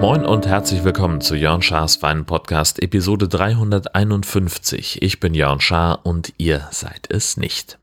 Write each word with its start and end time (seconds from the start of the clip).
Moin 0.00 0.24
und 0.24 0.46
herzlich 0.46 0.84
willkommen 0.84 1.20
zu 1.20 1.34
Jörn 1.34 1.60
Schars 1.60 2.00
Wein 2.02 2.24
Podcast 2.24 2.82
Episode 2.82 3.28
351. 3.28 5.02
Ich 5.02 5.20
bin 5.20 5.34
Jörn 5.34 5.60
Schaar 5.60 6.06
und 6.06 6.32
ihr 6.38 6.66
seid 6.70 7.10
es 7.10 7.36
nicht. 7.36 7.78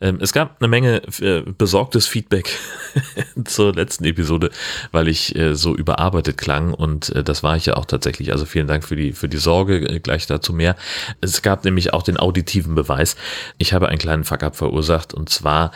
Ähm, 0.00 0.18
es 0.20 0.32
gab 0.32 0.60
eine 0.60 0.68
Menge 0.68 1.02
äh, 1.20 1.42
besorgtes 1.42 2.06
Feedback 2.06 2.50
zur 3.44 3.74
letzten 3.74 4.04
Episode, 4.04 4.50
weil 4.92 5.08
ich 5.08 5.36
äh, 5.36 5.54
so 5.54 5.74
überarbeitet 5.74 6.36
klang 6.36 6.74
und 6.74 7.10
äh, 7.10 7.22
das 7.22 7.42
war 7.42 7.56
ich 7.56 7.66
ja 7.66 7.76
auch 7.76 7.84
tatsächlich. 7.84 8.32
Also 8.32 8.44
vielen 8.44 8.66
Dank 8.66 8.84
für 8.84 8.96
die, 8.96 9.12
für 9.12 9.28
die 9.28 9.36
Sorge, 9.36 10.00
gleich 10.00 10.26
dazu 10.26 10.52
mehr. 10.52 10.76
Es 11.20 11.42
gab 11.42 11.64
nämlich 11.64 11.92
auch 11.92 12.02
den 12.02 12.16
auditiven 12.16 12.74
Beweis. 12.74 13.16
Ich 13.58 13.72
habe 13.72 13.88
einen 13.88 13.98
kleinen 13.98 14.24
Fuck-up 14.24 14.56
verursacht 14.56 15.14
und 15.14 15.28
zwar 15.28 15.70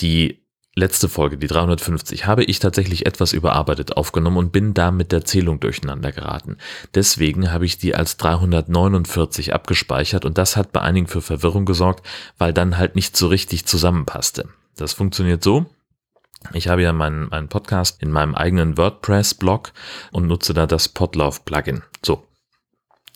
die 0.00 0.39
letzte 0.80 1.08
Folge, 1.08 1.38
die 1.38 1.46
350, 1.46 2.26
habe 2.26 2.42
ich 2.42 2.58
tatsächlich 2.58 3.06
etwas 3.06 3.32
überarbeitet 3.32 3.96
aufgenommen 3.96 4.38
und 4.38 4.50
bin 4.50 4.74
da 4.74 4.90
mit 4.90 5.12
der 5.12 5.24
Zählung 5.24 5.60
durcheinander 5.60 6.10
geraten. 6.10 6.56
Deswegen 6.94 7.52
habe 7.52 7.66
ich 7.66 7.78
die 7.78 7.94
als 7.94 8.16
349 8.16 9.54
abgespeichert 9.54 10.24
und 10.24 10.38
das 10.38 10.56
hat 10.56 10.72
bei 10.72 10.80
einigen 10.80 11.06
für 11.06 11.22
Verwirrung 11.22 11.66
gesorgt, 11.66 12.04
weil 12.38 12.52
dann 12.52 12.78
halt 12.78 12.96
nicht 12.96 13.16
so 13.16 13.28
richtig 13.28 13.66
zusammenpasste. 13.66 14.48
Das 14.76 14.92
funktioniert 14.92 15.44
so. 15.44 15.66
Ich 16.54 16.68
habe 16.68 16.82
ja 16.82 16.92
meinen, 16.92 17.28
meinen 17.28 17.48
Podcast 17.48 18.02
in 18.02 18.10
meinem 18.10 18.34
eigenen 18.34 18.78
WordPress-Blog 18.78 19.72
und 20.10 20.26
nutze 20.26 20.54
da 20.54 20.66
das 20.66 20.88
Podlove-Plugin. 20.88 21.82
So, 22.04 22.24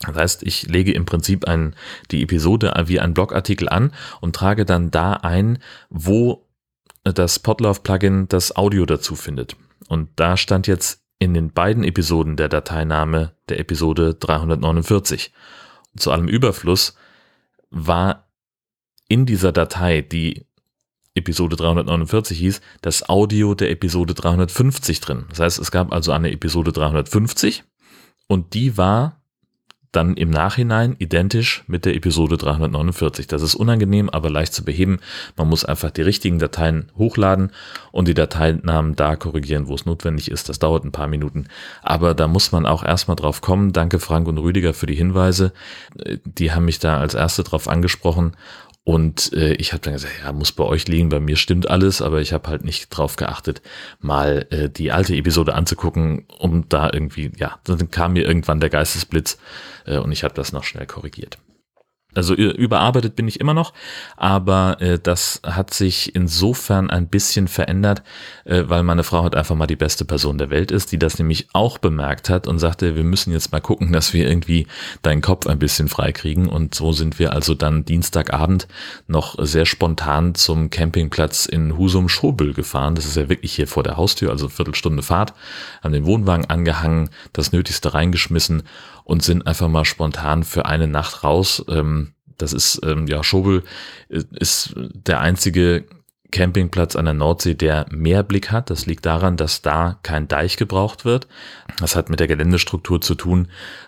das 0.01 0.15
heißt, 0.15 0.43
ich 0.43 0.63
lege 0.63 0.93
im 0.93 1.05
Prinzip 1.05 1.47
ein, 1.47 1.75
die 2.11 2.21
Episode 2.21 2.73
wie 2.85 2.99
ein 2.99 3.13
Blogartikel 3.13 3.69
an 3.69 3.91
und 4.21 4.35
trage 4.35 4.65
dann 4.65 4.91
da 4.91 5.13
ein, 5.13 5.59
wo 5.89 6.44
das 7.13 7.39
Podlove-Plugin 7.39 8.27
das 8.27 8.55
Audio 8.55 8.85
dazu 8.85 9.15
findet. 9.15 9.55
Und 9.87 10.09
da 10.15 10.37
stand 10.37 10.67
jetzt 10.67 11.01
in 11.19 11.33
den 11.33 11.51
beiden 11.51 11.83
Episoden 11.83 12.35
der 12.35 12.49
Dateiname 12.49 13.33
der 13.49 13.59
Episode 13.59 14.15
349. 14.15 15.31
Und 15.93 16.01
zu 16.01 16.11
allem 16.11 16.27
Überfluss 16.27 16.95
war 17.69 18.27
in 19.07 19.25
dieser 19.25 19.51
Datei, 19.51 20.01
die 20.01 20.45
Episode 21.13 21.55
349 21.55 22.37
hieß, 22.37 22.61
das 22.81 23.07
Audio 23.07 23.55
der 23.55 23.71
Episode 23.71 24.13
350 24.13 24.99
drin. 24.99 25.25
Das 25.29 25.39
heißt, 25.39 25.59
es 25.59 25.71
gab 25.71 25.93
also 25.93 26.11
eine 26.11 26.31
Episode 26.31 26.73
350 26.73 27.63
und 28.27 28.53
die 28.53 28.77
war 28.77 29.21
dann 29.95 30.15
im 30.15 30.29
Nachhinein 30.29 30.95
identisch 30.99 31.63
mit 31.67 31.85
der 31.85 31.95
Episode 31.95 32.37
349. 32.37 33.27
Das 33.27 33.41
ist 33.41 33.55
unangenehm, 33.55 34.09
aber 34.09 34.29
leicht 34.29 34.53
zu 34.53 34.65
beheben. 34.65 34.99
Man 35.35 35.47
muss 35.47 35.65
einfach 35.65 35.91
die 35.91 36.01
richtigen 36.01 36.39
Dateien 36.39 36.91
hochladen 36.97 37.51
und 37.91 38.07
die 38.07 38.13
Dateinamen 38.13 38.95
da 38.95 39.15
korrigieren, 39.15 39.67
wo 39.67 39.75
es 39.75 39.85
notwendig 39.85 40.29
ist. 40.31 40.49
Das 40.49 40.59
dauert 40.59 40.83
ein 40.83 40.91
paar 40.91 41.07
Minuten. 41.07 41.47
Aber 41.81 42.13
da 42.13 42.27
muss 42.27 42.51
man 42.51 42.65
auch 42.65 42.83
erstmal 42.83 43.15
drauf 43.15 43.41
kommen. 43.41 43.73
Danke 43.73 43.99
Frank 43.99 44.27
und 44.27 44.37
Rüdiger 44.37 44.73
für 44.73 44.85
die 44.85 44.95
Hinweise. 44.95 45.53
Die 46.25 46.51
haben 46.51 46.65
mich 46.65 46.79
da 46.79 46.99
als 46.99 47.13
erste 47.13 47.43
drauf 47.43 47.67
angesprochen 47.67 48.33
und 48.85 49.33
äh, 49.33 49.53
ich 49.53 49.73
habe 49.73 49.81
dann 49.81 49.93
gesagt, 49.93 50.13
ja, 50.23 50.31
muss 50.31 50.51
bei 50.51 50.63
euch 50.63 50.87
liegen, 50.87 51.09
bei 51.09 51.19
mir 51.19 51.37
stimmt 51.37 51.67
alles, 51.67 52.03
aber 52.03 52.21
ich 52.21 52.31
habe 52.33 52.47
halt 52.47 52.63
nicht 52.63 52.89
drauf 52.89 53.15
geachtet, 53.15 53.63
mal 53.99 54.45
äh, 54.51 54.69
die 54.69 54.91
alte 54.91 55.15
Episode 55.15 55.55
anzugucken, 55.55 56.25
um 56.37 56.69
da 56.69 56.91
irgendwie, 56.93 57.31
ja, 57.35 57.59
dann 57.63 57.89
kam 57.89 58.13
mir 58.13 58.25
irgendwann 58.27 58.59
der 58.59 58.69
Geistesblitz 58.69 59.39
äh, 59.87 59.97
und 59.97 60.11
ich 60.11 60.23
habe 60.23 60.35
das 60.35 60.51
noch 60.51 60.63
schnell 60.63 60.85
korrigiert. 60.85 61.39
Also 62.15 62.33
überarbeitet 62.33 63.15
bin 63.15 63.27
ich 63.27 63.39
immer 63.39 63.53
noch, 63.53 63.73
aber 64.15 64.77
äh, 64.79 64.97
das 64.97 65.41
hat 65.45 65.73
sich 65.73 66.15
insofern 66.15 66.89
ein 66.89 67.07
bisschen 67.07 67.47
verändert, 67.47 68.03
äh, 68.45 68.63
weil 68.67 68.83
meine 68.83 69.03
Frau 69.03 69.23
halt 69.23 69.35
einfach 69.35 69.55
mal 69.55 69.67
die 69.67 69.75
beste 69.75 70.05
Person 70.05 70.37
der 70.37 70.49
Welt 70.49 70.71
ist, 70.71 70.91
die 70.93 70.99
das 70.99 71.19
nämlich 71.19 71.49
auch 71.53 71.77
bemerkt 71.77 72.29
hat 72.29 72.47
und 72.47 72.57
sagte, 72.59 72.95
wir 72.95 73.03
müssen 73.03 73.33
jetzt 73.33 73.51
mal 73.51 73.59
gucken, 73.59 73.91
dass 73.91 74.13
wir 74.13 74.27
irgendwie 74.27 74.65
deinen 75.01 75.21
Kopf 75.21 75.45
ein 75.45 75.59
bisschen 75.59 75.89
frei 75.89 76.13
kriegen. 76.13 76.47
Und 76.47 76.73
so 76.73 76.93
sind 76.93 77.19
wir 77.19 77.33
also 77.33 77.53
dann 77.53 77.83
Dienstagabend 77.83 78.67
noch 79.07 79.35
sehr 79.39 79.65
spontan 79.65 80.35
zum 80.35 80.69
Campingplatz 80.69 81.45
in 81.45 81.77
Husum-Schobel 81.77 82.53
gefahren. 82.53 82.95
Das 82.95 83.05
ist 83.05 83.17
ja 83.17 83.27
wirklich 83.27 83.53
hier 83.53 83.67
vor 83.67 83.83
der 83.83 83.97
Haustür, 83.97 84.31
also 84.31 84.47
Viertelstunde 84.47 85.03
Fahrt, 85.03 85.33
haben 85.83 85.93
den 85.93 86.05
Wohnwagen 86.05 86.45
angehangen, 86.45 87.09
das 87.33 87.51
Nötigste 87.51 87.93
reingeschmissen 87.93 88.63
und 89.03 89.23
sind 89.23 89.45
einfach 89.45 89.67
mal 89.67 89.85
spontan 89.85 90.43
für 90.43 90.65
eine 90.65 90.87
Nacht 90.87 91.23
raus. 91.23 91.63
Ähm, 91.69 92.14
das 92.37 92.53
ist, 92.53 92.81
ähm, 92.83 93.07
ja, 93.07 93.23
Schobel 93.23 93.63
ist 94.09 94.73
der 94.77 95.19
einzige 95.19 95.85
Campingplatz 96.31 96.95
an 96.95 97.05
der 97.05 97.13
Nordsee, 97.13 97.53
der 97.53 97.85
Meerblick 97.91 98.51
hat. 98.51 98.69
Das 98.69 98.85
liegt 98.85 99.05
daran, 99.05 99.37
dass 99.37 99.61
da 99.61 99.99
kein 100.03 100.27
Deich 100.27 100.57
gebraucht 100.57 101.05
wird. 101.05 101.27
Das 101.79 101.95
hat 101.95 102.09
mit 102.09 102.19
der 102.19 102.27
Geländestruktur 102.27 102.99
zu 102.99 103.15
tun. 103.15 103.47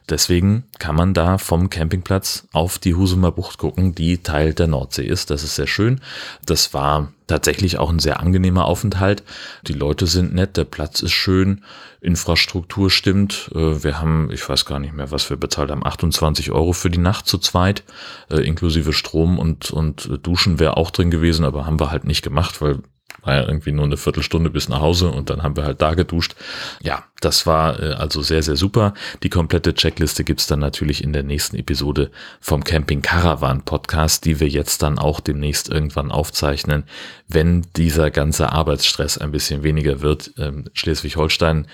Deswegen 0.09 0.63
kann 0.79 0.95
man 0.95 1.13
da 1.13 1.37
vom 1.37 1.69
Campingplatz 1.69 2.47
auf 2.53 2.79
die 2.79 2.95
Husumer 2.95 3.31
Bucht 3.33 3.57
gucken, 3.57 3.95
die 3.95 4.19
Teil 4.19 4.53
der 4.53 4.67
Nordsee 4.67 5.05
ist. 5.05 5.29
Das 5.29 5.43
ist 5.43 5.55
sehr 5.55 5.67
schön. 5.67 5.99
Das 6.45 6.73
war 6.73 7.11
tatsächlich 7.27 7.77
auch 7.77 7.89
ein 7.89 7.99
sehr 7.99 8.19
angenehmer 8.19 8.65
Aufenthalt. 8.65 9.23
Die 9.67 9.73
Leute 9.73 10.07
sind 10.07 10.33
nett, 10.33 10.57
der 10.57 10.63
Platz 10.63 11.01
ist 11.01 11.11
schön, 11.11 11.63
Infrastruktur 12.01 12.89
stimmt. 12.89 13.51
Äh, 13.53 13.83
wir 13.83 13.99
haben, 13.99 14.31
ich 14.31 14.47
weiß 14.47 14.65
gar 14.65 14.79
nicht 14.79 14.93
mehr, 14.93 15.11
was 15.11 15.29
wir 15.29 15.37
bezahlt 15.37 15.69
haben, 15.69 15.85
28 15.85 16.51
Euro 16.51 16.73
für 16.73 16.89
die 16.89 16.97
Nacht 16.97 17.27
zu 17.27 17.37
zweit, 17.37 17.83
äh, 18.31 18.37
inklusive 18.37 18.93
Strom 18.93 19.37
und, 19.37 19.71
und 19.71 20.09
Duschen 20.23 20.59
wäre 20.59 20.77
auch 20.77 20.91
drin 20.91 21.11
gewesen, 21.11 21.45
aber 21.45 21.65
haben 21.65 21.79
wir 21.79 21.91
halt 21.91 22.05
nicht 22.05 22.23
gemacht, 22.23 22.61
weil 22.61 22.79
war 23.27 23.35
ja 23.35 23.47
irgendwie 23.47 23.73
nur 23.73 23.85
eine 23.85 23.97
Viertelstunde 23.97 24.49
bis 24.49 24.69
nach 24.69 24.79
Hause 24.79 25.09
und 25.09 25.29
dann 25.29 25.43
haben 25.43 25.57
wir 25.57 25.65
halt 25.65 25.81
da 25.81 25.93
geduscht. 25.93 26.35
Ja, 26.81 27.03
das 27.19 27.45
war 27.45 27.79
äh, 27.79 27.93
also 27.93 28.21
sehr, 28.21 28.41
sehr 28.41 28.55
super. 28.55 28.93
Die 29.21 29.29
komplette 29.29 29.73
Checkliste 29.73 30.23
gibt's 30.23 30.47
dann 30.47 30.59
natürlich 30.59 31.03
in 31.03 31.11
der 31.11 31.23
nächsten 31.23 31.57
Episode 31.57 32.09
vom 32.39 32.63
Camping 32.63 33.01
Caravan 33.01 33.63
Podcast, 33.63 34.23
die 34.23 34.39
wir 34.39 34.47
jetzt 34.47 34.81
dann 34.81 34.97
auch 34.97 35.19
demnächst 35.19 35.69
irgendwann 35.69 36.09
aufzeichnen, 36.09 36.85
wenn 37.27 37.67
dieser 37.75 38.11
ganze 38.11 38.51
Arbeitsstress 38.53 39.17
ein 39.17 39.31
bisschen 39.31 39.61
weniger 39.61 40.01
wird. 40.01 40.31
Ähm, 40.37 40.65
Schleswig-Holstein 40.73 41.67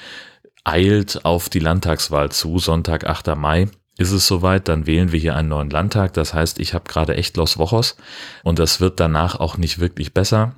eilt 0.63 1.23
auf 1.23 1.49
die 1.49 1.59
Landtagswahl 1.59 2.31
zu, 2.31 2.57
Sonntag, 2.57 3.05
8. 3.05 3.35
Mai 3.35 3.67
ist 3.99 4.11
es 4.11 4.25
soweit, 4.25 4.67
dann 4.69 4.87
wählen 4.87 5.11
wir 5.11 5.19
hier 5.19 5.35
einen 5.35 5.49
neuen 5.49 5.69
Landtag. 5.69 6.13
Das 6.13 6.33
heißt, 6.33 6.59
ich 6.59 6.73
habe 6.73 6.85
gerade 6.87 7.15
echt 7.15 7.37
Los 7.37 7.59
Wochos 7.59 7.95
und 8.43 8.57
das 8.57 8.79
wird 8.79 8.99
danach 8.99 9.39
auch 9.39 9.57
nicht 9.57 9.79
wirklich 9.79 10.15
besser 10.15 10.55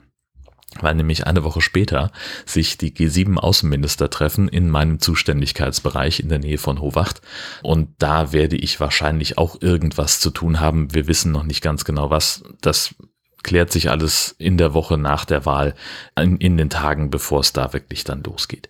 weil 0.82 0.96
nämlich 0.96 1.26
eine 1.26 1.44
Woche 1.44 1.62
später 1.62 2.12
sich 2.46 2.78
die 2.78 2.92
G7-Außenminister 2.92 4.10
treffen 4.10 4.48
in 4.48 4.70
meinem 4.70 5.00
Zuständigkeitsbereich 5.00 6.20
in 6.20 6.30
der 6.30 6.40
Nähe 6.40 6.58
von 6.58 6.82
Howacht. 6.82 7.22
Und 7.64 7.90
da 8.00 8.34
werde 8.34 8.56
ich 8.56 8.80
wahrscheinlich 8.80 9.38
auch 9.38 9.62
irgendwas 9.62 10.20
zu 10.20 10.30
tun 10.30 10.60
haben. 10.60 10.94
Wir 10.94 11.08
wissen 11.08 11.32
noch 11.32 11.44
nicht 11.44 11.62
ganz 11.62 11.86
genau 11.86 12.10
was. 12.10 12.44
Das 12.62 12.96
klärt 13.44 13.72
sich 13.72 13.92
alles 13.92 14.36
in 14.40 14.58
der 14.58 14.74
Woche 14.74 14.98
nach 14.98 15.24
der 15.24 15.46
Wahl, 15.46 15.76
in, 16.20 16.38
in 16.38 16.58
den 16.58 16.72
Tagen, 16.72 17.12
bevor 17.12 17.42
es 17.42 17.54
da 17.54 17.74
wirklich 17.74 18.04
dann 18.04 18.24
losgeht. 18.24 18.70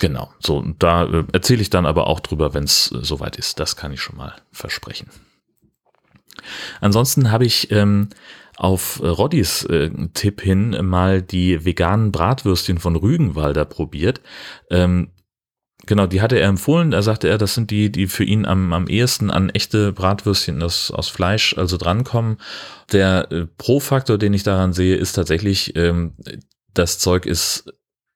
Genau, 0.00 0.30
so, 0.38 0.62
da 0.78 1.04
äh, 1.04 1.24
erzähle 1.32 1.62
ich 1.62 1.70
dann 1.70 1.86
aber 1.86 2.06
auch 2.08 2.20
drüber, 2.20 2.54
wenn 2.54 2.64
es 2.64 2.92
äh, 2.92 2.98
soweit 3.02 3.36
ist. 3.36 3.58
Das 3.58 3.74
kann 3.76 3.92
ich 3.92 4.02
schon 4.02 4.16
mal 4.16 4.34
versprechen. 4.50 5.08
Ansonsten 6.80 7.30
habe 7.30 7.46
ich 7.46 7.70
ähm, 7.70 8.08
auf 8.62 9.00
äh, 9.02 9.08
Roddys 9.08 9.64
äh, 9.64 9.90
Tipp 10.14 10.40
hin 10.40 10.76
mal 10.82 11.20
die 11.20 11.64
veganen 11.64 12.12
Bratwürstchen 12.12 12.78
von 12.78 12.96
Rügenwalder 12.96 13.64
probiert. 13.64 14.20
Ähm, 14.70 15.10
Genau, 15.84 16.06
die 16.06 16.20
hatte 16.20 16.38
er 16.38 16.46
empfohlen. 16.46 16.92
Da 16.92 17.02
sagte 17.02 17.26
er, 17.26 17.38
das 17.38 17.54
sind 17.54 17.72
die, 17.72 17.90
die 17.90 18.06
für 18.06 18.22
ihn 18.22 18.46
am, 18.46 18.72
am 18.72 18.86
ehesten 18.86 19.32
an 19.32 19.50
echte 19.50 19.92
Bratwürstchen 19.92 20.60
das, 20.60 20.92
aus 20.92 21.08
Fleisch 21.08 21.58
also 21.58 21.76
drankommen. 21.76 22.36
Der 22.92 23.32
äh, 23.32 23.46
Pro-Faktor, 23.58 24.16
den 24.16 24.32
ich 24.32 24.44
daran 24.44 24.72
sehe, 24.72 24.94
ist 24.94 25.14
tatsächlich, 25.14 25.74
ähm, 25.74 26.14
das 26.72 27.00
Zeug 27.00 27.26
ist 27.26 27.68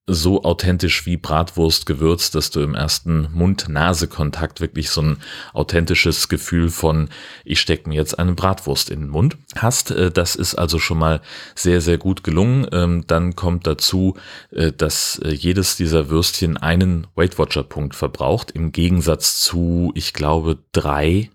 so 0.09 0.45
authentisch 0.45 1.05
wie 1.05 1.17
Bratwurst 1.17 1.85
gewürzt, 1.85 2.37
dass 2.37 2.51
du 2.51 2.61
im 2.61 2.75
ersten 2.75 3.29
Mund-Nase-Kontakt 3.33 4.61
wirklich 4.61 4.91
so 4.91 5.03
ein 5.03 5.17
authentisches 5.53 6.29
Gefühl 6.29 6.69
von, 6.69 7.09
ich 7.45 7.61
stecke 7.61 7.89
mir 7.89 7.97
jetzt 7.97 8.17
eine 8.17 8.35
Bratwurst 8.35 8.91
in 8.91 9.01
den 9.01 9.09
Mund 9.09 9.37
hast. 9.57 9.91
Äh, 9.91 10.13
das 10.13 10.37
ist 10.37 10.55
also 10.55 10.79
schon 10.79 10.99
mal 10.99 11.21
sehr, 11.57 11.81
sehr 11.81 11.99
gut 11.99 12.23
gelungen. 12.23 12.69
Ähm, 12.71 13.05
dann 13.09 13.35
kommt 13.35 13.67
dazu, 13.67 14.15
äh, 14.53 14.71
dass 14.71 15.19
äh, 15.19 15.31
jedes 15.31 15.77
dieser 15.77 16.09
Würstchen 16.09 16.57
einen 16.57 17.09
Weight 17.17 17.39
Watcher 17.39 17.65
Punkt 17.65 17.97
verbraucht, 17.97 18.53
im 18.53 18.71
Gegensatz 18.71 19.41
zu, 19.41 19.91
ich 19.97 20.13
glaube, 20.13 20.59
drei 20.71 21.31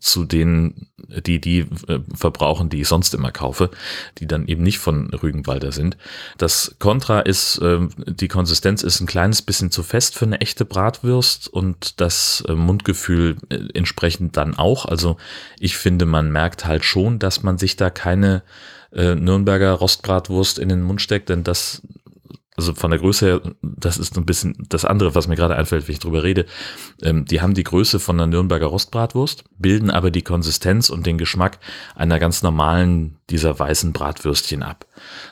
zu 0.00 0.24
denen, 0.24 0.88
die 0.96 1.40
die 1.40 1.60
äh, 1.88 2.00
verbrauchen, 2.14 2.68
die 2.68 2.82
ich 2.82 2.88
sonst 2.88 3.14
immer 3.14 3.32
kaufe, 3.32 3.70
die 4.18 4.26
dann 4.26 4.46
eben 4.46 4.62
nicht 4.62 4.78
von 4.78 5.10
Rügenwalder 5.10 5.72
sind. 5.72 5.96
Das 6.36 6.76
Kontra 6.78 7.20
ist, 7.20 7.58
äh, 7.58 7.80
die 8.06 8.28
Konsistenz 8.28 8.82
ist 8.82 9.00
ein 9.00 9.06
kleines 9.06 9.42
bisschen 9.42 9.70
zu 9.70 9.82
fest 9.82 10.14
für 10.14 10.26
eine 10.26 10.40
echte 10.40 10.64
Bratwurst 10.64 11.48
und 11.48 12.00
das 12.00 12.44
äh, 12.48 12.54
Mundgefühl 12.54 13.36
äh, 13.48 13.58
entsprechend 13.74 14.36
dann 14.36 14.56
auch. 14.56 14.86
Also 14.86 15.16
ich 15.58 15.76
finde, 15.76 16.06
man 16.06 16.30
merkt 16.30 16.64
halt 16.64 16.84
schon, 16.84 17.18
dass 17.18 17.42
man 17.42 17.58
sich 17.58 17.76
da 17.76 17.90
keine 17.90 18.42
Nürnberger 18.90 19.72
Rostbratwurst 19.72 20.58
in 20.58 20.70
den 20.70 20.80
Mund 20.80 21.02
steckt, 21.02 21.28
denn 21.28 21.44
das 21.44 21.82
also 22.58 22.74
von 22.74 22.90
der 22.90 22.98
Größe 22.98 23.26
her, 23.26 23.40
das 23.62 23.98
ist 23.98 24.18
ein 24.18 24.26
bisschen 24.26 24.56
das 24.68 24.84
andere, 24.84 25.14
was 25.14 25.28
mir 25.28 25.36
gerade 25.36 25.54
einfällt, 25.54 25.86
wenn 25.86 25.92
ich 25.92 26.00
drüber 26.00 26.24
rede. 26.24 26.44
Ähm, 27.02 27.24
die 27.24 27.40
haben 27.40 27.54
die 27.54 27.62
Größe 27.62 28.00
von 28.00 28.16
einer 28.16 28.26
Nürnberger 28.26 28.66
Rostbratwurst, 28.66 29.44
bilden 29.58 29.90
aber 29.90 30.10
die 30.10 30.22
Konsistenz 30.22 30.90
und 30.90 31.06
den 31.06 31.18
Geschmack 31.18 31.60
einer 31.94 32.18
ganz 32.18 32.42
normalen 32.42 33.17
dieser 33.30 33.58
weißen 33.58 33.92
Bratwürstchen 33.92 34.62
ab. 34.62 34.86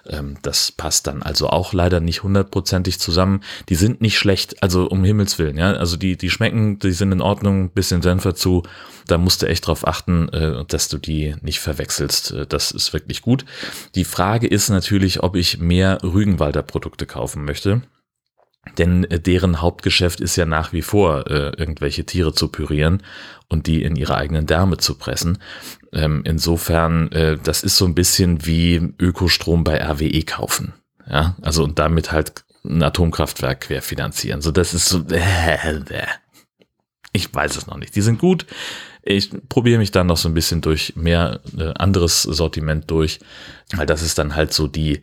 Ähm, 0.07 0.37
das 0.43 0.73
passt 0.73 1.07
dann 1.07 1.23
also 1.23 1.49
auch 1.49 1.73
leider 1.73 2.01
nicht 2.01 2.23
hundertprozentig 2.23 2.99
zusammen. 3.01 3.43
Die 3.69 3.75
sind 3.75 4.01
nicht 4.01 4.19
schlecht, 4.19 4.63
also 4.63 4.87
um 4.87 5.05
Himmels 5.05 5.39
Willen, 5.39 5.57
ja. 5.57 5.73
Also 5.73 5.97
die, 5.97 6.17
die 6.17 6.31
schmecken, 6.31 6.79
die 6.79 6.93
sind 6.93 7.13
in 7.13 7.21
Ordnung, 7.21 7.71
bisschen 7.71 8.03
Senf 8.03 8.23
dazu. 8.23 8.63
Da 9.07 9.19
musst 9.19 9.43
du 9.43 9.47
echt 9.47 9.67
drauf 9.67 9.87
achten, 9.87 10.29
äh, 10.31 10.65
dass 10.67 10.89
du 10.89 10.99
die 10.99 11.37
nicht 11.41 11.61
verwechselst. 11.61 12.33
Äh, 12.33 12.47
das 12.47 12.71
ist 12.71 12.93
wirklich 12.93 13.23
gut. 13.23 13.45
Die 13.95 14.05
Frage 14.05 14.47
ist 14.47 14.69
natürlich, 14.69 15.23
ob 15.23 15.37
ich 15.37 15.59
mehr 15.59 15.99
Rügenwalder 16.03 16.63
Produkte 16.63 17.07
kaufen 17.07 17.45
möchte. 17.45 17.83
Denn 18.79 19.05
äh, 19.05 19.21
deren 19.21 19.61
Hauptgeschäft 19.61 20.21
ist 20.21 20.37
ja 20.37 20.47
nach 20.47 20.73
wie 20.73 20.83
vor, 20.83 21.27
äh, 21.31 21.51
irgendwelche 21.57 22.05
Tiere 22.05 22.33
zu 22.33 22.49
pürieren 22.49 23.03
und 23.49 23.67
die 23.67 23.83
in 23.83 23.97
ihre 23.97 24.17
eigenen 24.17 24.47
Därme 24.47 24.77
zu 24.77 24.97
pressen. 24.97 25.39
Ähm, 25.93 26.23
insofern, 26.25 27.11
äh, 27.13 27.39
das 27.43 27.63
ist 27.63 27.77
so 27.77 27.87
ein 27.87 27.95
bisschen 27.95 28.45
wie 28.45 28.93
Ökostrom 28.99 29.65
bei 29.65 29.83
RWE 29.83 30.23
kaufen. 30.23 30.75
Ja, 31.09 31.37
also 31.43 31.65
und 31.65 31.79
damit 31.79 32.13
halt 32.13 32.45
ein 32.65 32.83
Atomkraftwerk 32.83 33.61
querfinanzieren. 33.63 34.41
So, 34.41 34.51
das 34.51 34.75
ist 34.75 34.89
so, 34.89 35.05
äh, 35.11 35.19
äh. 35.91 36.07
ich 37.13 37.33
weiß 37.33 37.57
es 37.57 37.67
noch 37.67 37.79
nicht. 37.79 37.95
Die 37.95 38.03
sind 38.03 38.19
gut, 38.19 38.47
ich 39.07 39.31
probiere 39.49 39.79
mich 39.79 39.93
dann 39.93 40.09
noch 40.09 40.17
so 40.17 40.29
ein 40.29 40.35
bisschen 40.35 40.61
durch 40.61 40.95
mehr 40.97 41.41
äh, 41.57 41.73
anderes 41.75 42.23
Sortiment 42.23 42.91
durch, 42.91 43.21
weil 43.75 43.87
das 43.87 44.03
ist 44.03 44.19
dann 44.19 44.35
halt 44.35 44.53
so 44.53 44.67
die, 44.67 45.01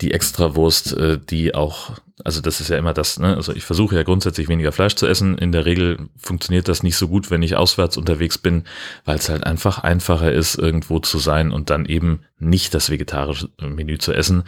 die 0.00 0.12
Extrawurst, 0.12 0.96
äh, 0.96 1.18
die 1.18 1.54
auch, 1.54 1.92
also 2.24 2.40
das 2.40 2.60
ist 2.60 2.68
ja 2.68 2.76
immer 2.76 2.92
das, 2.92 3.20
ne? 3.20 3.36
also 3.36 3.52
ich 3.52 3.62
versuche 3.62 3.94
ja 3.94 4.02
grundsätzlich 4.02 4.48
weniger 4.48 4.72
Fleisch 4.72 4.96
zu 4.96 5.06
essen. 5.06 5.38
In 5.38 5.52
der 5.52 5.66
Regel 5.66 6.08
funktioniert 6.16 6.66
das 6.66 6.82
nicht 6.82 6.96
so 6.96 7.06
gut, 7.06 7.30
wenn 7.30 7.44
ich 7.44 7.54
auswärts 7.54 7.96
unterwegs 7.96 8.38
bin, 8.38 8.64
weil 9.04 9.18
es 9.18 9.28
halt 9.28 9.44
einfach 9.44 9.78
einfacher 9.78 10.32
ist, 10.32 10.56
irgendwo 10.56 10.98
zu 10.98 11.20
sein 11.20 11.52
und 11.52 11.70
dann 11.70 11.86
eben 11.86 12.24
nicht 12.40 12.74
das 12.74 12.90
vegetarische 12.90 13.50
Menü 13.60 13.98
zu 13.98 14.12
essen. 14.12 14.42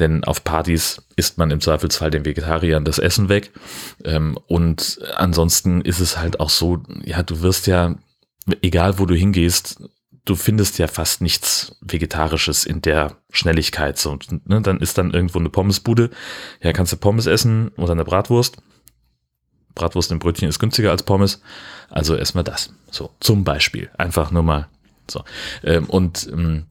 Denn 0.00 0.24
auf 0.24 0.42
Partys 0.42 1.02
isst 1.14 1.38
man 1.38 1.52
im 1.52 1.60
Zweifelsfall 1.60 2.10
den 2.10 2.24
Vegetariern 2.24 2.84
das 2.84 2.98
Essen 2.98 3.28
weg. 3.28 3.52
Ähm, 4.04 4.36
und 4.48 4.98
ansonsten 5.14 5.80
ist 5.80 6.00
es 6.00 6.18
halt 6.18 6.40
auch 6.40 6.50
so, 6.50 6.82
ja, 7.04 7.22
du 7.22 7.40
wirst 7.42 7.68
ja 7.68 7.94
egal 8.62 8.98
wo 8.98 9.06
du 9.06 9.14
hingehst, 9.14 9.80
du 10.24 10.36
findest 10.36 10.78
ja 10.78 10.86
fast 10.88 11.22
nichts 11.22 11.76
Vegetarisches 11.80 12.66
in 12.66 12.82
der 12.82 13.16
Schnelligkeit. 13.30 13.98
So, 13.98 14.18
ne, 14.44 14.60
dann 14.60 14.80
ist 14.80 14.98
dann 14.98 15.12
irgendwo 15.12 15.38
eine 15.38 15.48
Pommesbude. 15.48 16.10
Ja, 16.62 16.72
kannst 16.72 16.92
du 16.92 16.96
Pommes 16.96 17.26
essen 17.26 17.68
oder 17.76 17.92
eine 17.92 18.04
Bratwurst. 18.04 18.58
Bratwurst 19.74 20.10
im 20.12 20.18
Brötchen 20.18 20.48
ist 20.48 20.58
günstiger 20.58 20.90
als 20.90 21.02
Pommes. 21.02 21.40
Also 21.88 22.14
erstmal 22.14 22.44
das. 22.44 22.74
So, 22.90 23.10
zum 23.20 23.44
Beispiel. 23.44 23.90
Einfach 23.96 24.30
nur 24.30 24.42
mal 24.42 24.68
so. 25.10 25.24
Ähm, 25.62 25.86
und 25.86 26.28
ähm, 26.32 26.66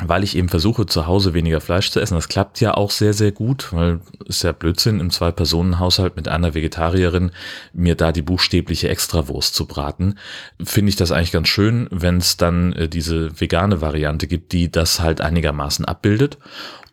weil 0.00 0.24
ich 0.24 0.36
eben 0.36 0.48
versuche, 0.48 0.86
zu 0.86 1.06
Hause 1.06 1.34
weniger 1.34 1.60
Fleisch 1.60 1.90
zu 1.90 2.00
essen. 2.00 2.14
Das 2.14 2.28
klappt 2.28 2.60
ja 2.60 2.74
auch 2.74 2.90
sehr, 2.90 3.12
sehr 3.12 3.30
gut, 3.30 3.72
weil 3.72 4.00
es 4.26 4.42
ja 4.42 4.52
Blödsinn, 4.52 5.00
im 5.00 5.10
Zwei-Personen-Haushalt 5.10 6.16
mit 6.16 6.28
einer 6.28 6.54
Vegetarierin 6.54 7.30
mir 7.74 7.94
da 7.94 8.10
die 8.10 8.22
buchstäbliche 8.22 8.88
Extrawurst 8.88 9.54
zu 9.54 9.66
braten. 9.66 10.18
Finde 10.62 10.88
ich 10.88 10.96
das 10.96 11.12
eigentlich 11.12 11.32
ganz 11.32 11.48
schön, 11.48 11.88
wenn 11.90 12.16
es 12.16 12.38
dann 12.38 12.72
äh, 12.72 12.88
diese 12.88 13.38
vegane 13.38 13.82
Variante 13.82 14.26
gibt, 14.26 14.52
die 14.52 14.70
das 14.70 15.00
halt 15.00 15.20
einigermaßen 15.20 15.84
abbildet. 15.84 16.38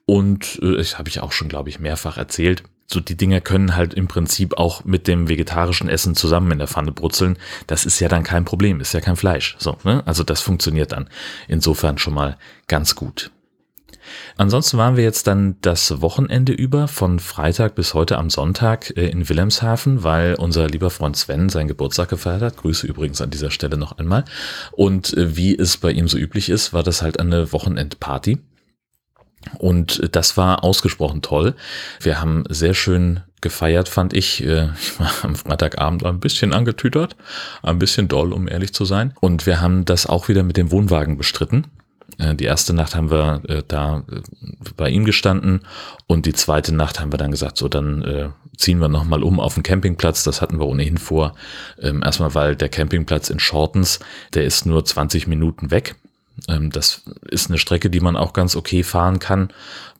Und 0.05 0.59
äh, 0.61 0.75
das 0.75 0.97
habe 0.97 1.07
ich 1.07 1.21
auch 1.21 1.31
schon, 1.31 1.47
glaube 1.47 1.69
ich, 1.69 1.79
mehrfach 1.79 2.17
erzählt 2.17 2.63
so 2.91 2.99
die 2.99 3.15
Dinger 3.15 3.39
können 3.39 3.75
halt 3.75 3.93
im 3.93 4.07
Prinzip 4.07 4.57
auch 4.57 4.83
mit 4.83 5.07
dem 5.07 5.29
vegetarischen 5.29 5.89
Essen 5.89 6.15
zusammen 6.15 6.51
in 6.51 6.57
der 6.57 6.67
Pfanne 6.67 6.91
brutzeln. 6.91 7.37
Das 7.67 7.85
ist 7.85 7.99
ja 7.99 8.07
dann 8.09 8.23
kein 8.23 8.45
Problem, 8.45 8.79
ist 8.79 8.93
ja 8.93 9.01
kein 9.01 9.15
Fleisch. 9.15 9.55
So, 9.59 9.77
ne? 9.83 10.01
Also 10.05 10.23
das 10.23 10.41
funktioniert 10.41 10.91
dann 10.91 11.07
insofern 11.47 11.97
schon 11.99 12.15
mal 12.15 12.37
ganz 12.67 12.95
gut. 12.95 13.31
Ansonsten 14.37 14.77
waren 14.77 14.95
wir 14.95 15.03
jetzt 15.03 15.27
dann 15.27 15.57
das 15.61 16.01
Wochenende 16.01 16.51
über 16.51 16.87
von 16.87 17.19
Freitag 17.19 17.75
bis 17.75 17.93
heute 17.93 18.17
am 18.17 18.31
Sonntag 18.31 18.95
äh, 18.97 19.07
in 19.09 19.27
Wilhelmshaven, 19.29 20.03
weil 20.03 20.35
unser 20.35 20.67
lieber 20.67 20.89
Freund 20.89 21.15
Sven 21.15 21.49
seinen 21.49 21.67
Geburtstag 21.67 22.09
gefeiert 22.09 22.41
hat. 22.41 22.57
Grüße 22.57 22.87
übrigens 22.87 23.21
an 23.21 23.29
dieser 23.29 23.51
Stelle 23.51 23.77
noch 23.77 23.97
einmal. 23.97 24.25
Und 24.71 25.15
äh, 25.15 25.35
wie 25.35 25.55
es 25.55 25.77
bei 25.77 25.91
ihm 25.91 26.07
so 26.07 26.17
üblich 26.17 26.49
ist, 26.49 26.73
war 26.73 26.81
das 26.81 27.03
halt 27.03 27.19
eine 27.19 27.51
Wochenendparty. 27.51 28.39
Und 29.57 30.15
das 30.15 30.37
war 30.37 30.63
ausgesprochen 30.63 31.21
toll. 31.21 31.55
Wir 32.01 32.21
haben 32.21 32.43
sehr 32.49 32.73
schön 32.73 33.21
gefeiert, 33.41 33.89
fand 33.89 34.13
ich. 34.13 34.43
Äh, 34.43 34.69
ich 34.79 34.99
war 34.99 35.11
am 35.23 35.35
Freitagabend 35.35 36.05
ein 36.05 36.19
bisschen 36.19 36.53
angetütert, 36.53 37.15
ein 37.63 37.79
bisschen 37.79 38.07
doll, 38.07 38.33
um 38.33 38.47
ehrlich 38.47 38.73
zu 38.73 38.85
sein. 38.85 39.13
Und 39.19 39.45
wir 39.45 39.61
haben 39.61 39.85
das 39.85 40.05
auch 40.05 40.27
wieder 40.27 40.43
mit 40.43 40.57
dem 40.57 40.71
Wohnwagen 40.71 41.17
bestritten. 41.17 41.65
Äh, 42.17 42.35
die 42.35 42.45
erste 42.45 42.73
Nacht 42.73 42.95
haben 42.95 43.11
wir 43.11 43.41
äh, 43.47 43.63
da 43.67 44.03
bei 44.75 44.89
ihm 44.89 45.05
gestanden 45.05 45.61
und 46.07 46.25
die 46.25 46.33
zweite 46.33 46.73
Nacht 46.73 46.99
haben 46.99 47.13
wir 47.13 47.17
dann 47.17 47.31
gesagt, 47.31 47.57
so 47.57 47.67
dann 47.67 48.33
ziehen 48.57 48.79
wir 48.79 48.89
nochmal 48.89 49.23
um 49.23 49.39
auf 49.39 49.53
den 49.53 49.63
Campingplatz. 49.63 50.23
Das 50.23 50.41
hatten 50.41 50.59
wir 50.59 50.67
ohnehin 50.67 50.97
vor. 50.97 51.33
Ähm, 51.81 52.03
erstmal, 52.03 52.35
weil 52.35 52.55
der 52.55 52.67
Campingplatz 52.67 53.29
in 53.29 53.39
Shortens, 53.39 53.99
der 54.33 54.43
ist 54.43 54.65
nur 54.65 54.83
20 54.83 55.27
Minuten 55.27 55.71
weg 55.71 55.95
das 56.47 57.01
ist 57.29 57.49
eine 57.49 57.57
Strecke, 57.57 57.89
die 57.89 57.99
man 57.99 58.15
auch 58.15 58.33
ganz 58.33 58.55
okay 58.55 58.83
fahren 58.83 59.19
kann. 59.19 59.49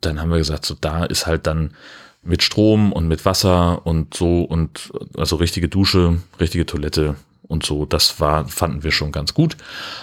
Dann 0.00 0.20
haben 0.20 0.30
wir 0.30 0.38
gesagt, 0.38 0.66
so 0.66 0.76
da 0.80 1.04
ist 1.04 1.26
halt 1.26 1.46
dann 1.46 1.74
mit 2.22 2.42
Strom 2.42 2.92
und 2.92 3.08
mit 3.08 3.24
Wasser 3.24 3.86
und 3.86 4.14
so 4.14 4.42
und 4.42 4.92
also 5.16 5.36
richtige 5.36 5.68
Dusche, 5.68 6.18
richtige 6.38 6.66
Toilette 6.66 7.16
und 7.42 7.64
so. 7.64 7.86
Das 7.86 8.20
war, 8.20 8.46
fanden 8.46 8.82
wir 8.82 8.92
schon 8.92 9.12
ganz 9.12 9.34
gut. 9.34 9.56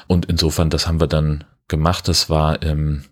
Und 0.08 0.26
insofern, 0.26 0.70
das 0.70 0.88
haben 0.88 1.00
wir 1.00 1.08
dann 1.08 1.44
gemacht. 1.68 2.08
Das 2.08 2.30
war 2.30 2.62
ähm, 2.64 3.06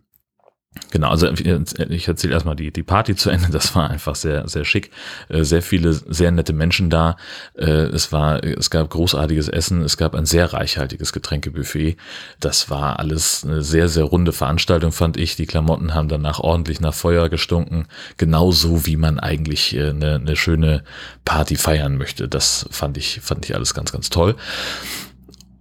Genau, 0.91 1.09
also 1.09 1.29
ich 1.29 2.07
erzähle 2.07 2.33
erstmal 2.33 2.55
die, 2.55 2.71
die 2.71 2.83
Party 2.83 3.15
zu 3.15 3.29
Ende. 3.29 3.49
Das 3.49 3.75
war 3.75 3.89
einfach 3.89 4.15
sehr, 4.15 4.47
sehr 4.47 4.63
schick. 4.63 4.91
Äh, 5.27 5.43
sehr 5.43 5.61
viele, 5.61 5.93
sehr 5.93 6.31
nette 6.31 6.53
Menschen 6.53 6.89
da. 6.89 7.17
Äh, 7.57 7.65
es 7.65 8.11
war, 8.11 8.43
es 8.43 8.69
gab 8.69 8.89
großartiges 8.89 9.49
Essen. 9.49 9.81
Es 9.81 9.97
gab 9.97 10.15
ein 10.15 10.25
sehr 10.25 10.53
reichhaltiges 10.53 11.11
Getränkebuffet. 11.11 11.97
Das 12.39 12.69
war 12.69 12.99
alles 12.99 13.43
eine 13.43 13.61
sehr, 13.61 13.89
sehr 13.89 14.05
runde 14.05 14.31
Veranstaltung, 14.31 14.91
fand 14.91 15.17
ich. 15.17 15.35
Die 15.35 15.45
Klamotten 15.45 15.93
haben 15.93 16.07
danach 16.07 16.39
ordentlich 16.39 16.79
nach 16.79 16.93
Feuer 16.93 17.29
gestunken. 17.29 17.87
Genauso 18.17 18.85
wie 18.85 18.95
man 18.95 19.19
eigentlich 19.19 19.75
äh, 19.75 19.89
eine, 19.89 20.15
eine 20.15 20.35
schöne 20.35 20.83
Party 21.25 21.55
feiern 21.57 21.97
möchte. 21.97 22.27
Das 22.27 22.67
fand 22.71 22.97
ich, 22.97 23.19
fand 23.21 23.45
ich 23.45 23.55
alles 23.55 23.73
ganz, 23.73 23.91
ganz 23.91 24.09
toll. 24.09 24.35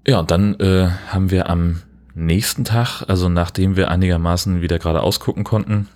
Ja, 0.07 0.21
und 0.21 0.31
dann 0.31 0.55
äh, 0.61 0.91
haben 1.09 1.31
wir 1.31 1.49
am 1.49 1.83
nächsten 2.15 2.65
Tag, 2.65 3.03
also 3.09 3.29
nachdem 3.29 3.77
wir 3.77 3.91
einigermaßen 3.91 4.63
wieder 4.63 4.79
gerade 4.79 5.03
ausgucken 5.03 5.45
konnten, 5.45 5.89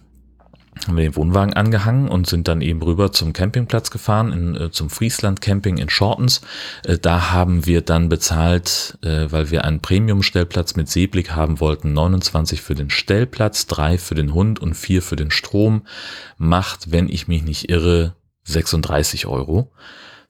haben 0.86 0.96
wir 0.96 1.04
den 1.04 1.16
Wohnwagen 1.16 1.54
angehangen 1.54 2.08
und 2.08 2.26
sind 2.26 2.46
dann 2.46 2.60
eben 2.60 2.80
rüber 2.82 3.10
zum 3.10 3.32
Campingplatz 3.32 3.90
gefahren, 3.90 4.32
in, 4.32 4.56
äh, 4.56 4.70
zum 4.70 4.90
Friesland 4.90 5.40
Camping 5.40 5.78
in 5.78 5.88
Shortens. 5.88 6.40
Äh, 6.84 6.98
da 6.98 7.32
haben 7.32 7.66
wir 7.66 7.80
dann 7.80 8.08
bezahlt, 8.08 8.98
äh, 9.02 9.26
weil 9.30 9.50
wir 9.50 9.64
einen 9.64 9.80
Premium-Stellplatz 9.80 10.76
mit 10.76 10.88
Seeblick 10.88 11.32
haben 11.32 11.60
wollten, 11.60 11.92
29 11.92 12.62
für 12.62 12.74
den 12.74 12.90
Stellplatz, 12.90 13.66
3 13.66 13.98
für 13.98 14.14
den 14.14 14.34
Hund 14.34 14.60
und 14.60 14.74
4 14.74 15.02
für 15.02 15.16
den 15.16 15.30
Strom. 15.30 15.82
Macht, 16.36 16.92
wenn 16.92 17.08
ich 17.08 17.26
mich 17.26 17.42
nicht 17.42 17.68
irre, 17.70 18.14
36 18.44 19.26
Euro 19.26 19.72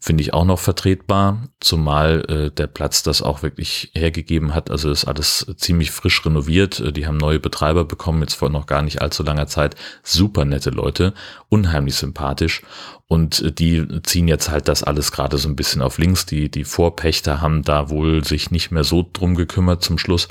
finde 0.01 0.23
ich 0.23 0.33
auch 0.33 0.45
noch 0.45 0.61
vertretbar, 0.61 1.49
zumal 1.61 2.25
äh, 2.29 2.51
der 2.51 2.69
Platz 2.69 3.03
das 3.03 3.21
auch 3.21 3.43
wirklich 3.43 3.91
hergegeben 3.95 4.55
hat. 4.55 4.71
Also 4.71 4.91
ist 4.91 5.07
alles 5.07 5.47
ziemlich 5.57 5.91
frisch 5.91 6.25
renoviert. 6.25 6.79
Äh, 6.79 6.93
die 6.93 7.07
haben 7.07 7.17
neue 7.17 7.41
Betreiber 7.41 7.85
bekommen, 7.85 8.23
jetzt 8.23 8.35
vor 8.35 8.49
noch 8.49 8.67
gar 8.67 8.83
nicht 8.83 9.03
allzu 9.03 9.25
langer 9.25 9.49
Zeit. 9.49 9.75
Super 10.05 10.45
nette 10.45 10.71
Leute, 10.71 11.15
unheimlich 11.49 11.97
sympathisch. 11.97 12.63
Und 13.09 13.41
äh, 13.41 13.53
die 13.53 14.03
ziehen 14.03 14.29
jetzt 14.29 14.51
halt 14.51 14.69
das 14.69 14.83
alles 14.83 15.13
gerade 15.13 15.39
so 15.39 15.49
ein 15.49 15.57
bisschen 15.57 15.83
auf 15.83 15.99
links. 15.99 16.27
Die, 16.27 16.51
die 16.51 16.65
Vorpächter 16.65 17.41
haben 17.41 17.63
da 17.63 17.91
wohl 17.91 18.25
sich 18.25 18.51
nicht 18.51 18.71
mehr 18.71 18.85
so 18.85 19.09
drum 19.13 19.35
gekümmert 19.35 19.83
zum 19.83 19.99
Schluss 19.99 20.29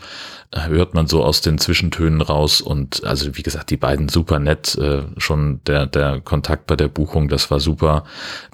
hört 0.56 0.94
man 0.94 1.08
so 1.08 1.24
aus 1.24 1.42
den 1.42 1.58
Zwischentönen 1.58 2.22
raus 2.22 2.62
und 2.62 3.04
also 3.04 3.36
wie 3.36 3.44
gesagt, 3.44 3.70
die 3.70 3.78
beiden 3.78 4.08
super 4.08 4.40
nett, 4.40 4.76
äh, 4.76 5.04
schon 5.18 5.62
der, 5.66 5.88
der 5.88 6.22
Kontakt 6.22 6.68
bei 6.68 6.78
der 6.78 6.88
Buchung, 6.88 7.28
das 7.28 7.52
war 7.52 7.60
super 7.60 8.06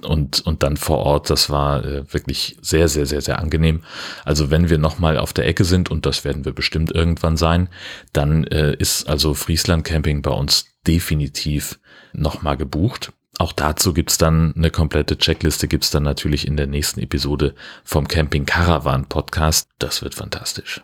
und, 0.02 0.42
und 0.42 0.64
dann 0.64 0.76
vor 0.78 1.00
Ort. 1.00 1.30
Das 1.30 1.50
war 1.50 1.86
äh, 1.86 2.12
wirklich 2.12 2.58
sehr, 2.62 2.88
sehr, 2.88 3.06
sehr, 3.06 3.22
sehr 3.22 3.40
angenehm. 3.40 3.84
Also 4.26 4.50
wenn 4.50 4.70
wir 4.70 4.80
nochmal 4.80 5.18
auf 5.18 5.34
der 5.34 5.48
Ecke 5.48 5.66
sind, 5.66 5.92
und 5.92 6.06
das 6.06 6.26
werden 6.26 6.46
wir 6.46 6.54
bestimmt 6.54 6.92
irgendwann 6.92 7.38
sein, 7.38 7.70
dann 8.12 8.44
äh, 8.46 8.74
ist 8.74 9.08
also 9.08 9.36
Friesland 9.36 9.84
Camping 9.84 10.24
bei 10.24 10.32
uns 10.32 10.66
definitiv 10.88 11.80
nochmal 12.12 12.58
gebucht. 12.58 13.14
Auch 13.40 13.52
dazu 13.52 13.94
gibt's 13.94 14.18
dann 14.18 14.54
eine 14.56 14.70
komplette 14.70 15.18
Checkliste, 15.18 15.68
gibt's 15.68 15.92
dann 15.92 16.04
natürlich 16.04 16.48
in 16.48 16.56
der 16.56 16.68
nächsten 16.68 17.00
Episode 17.00 17.56
vom 17.84 18.08
Camping 18.08 18.46
Caravan 18.46 19.06
Podcast. 19.06 19.68
Das 19.80 20.02
wird 20.04 20.14
fantastisch. 20.16 20.82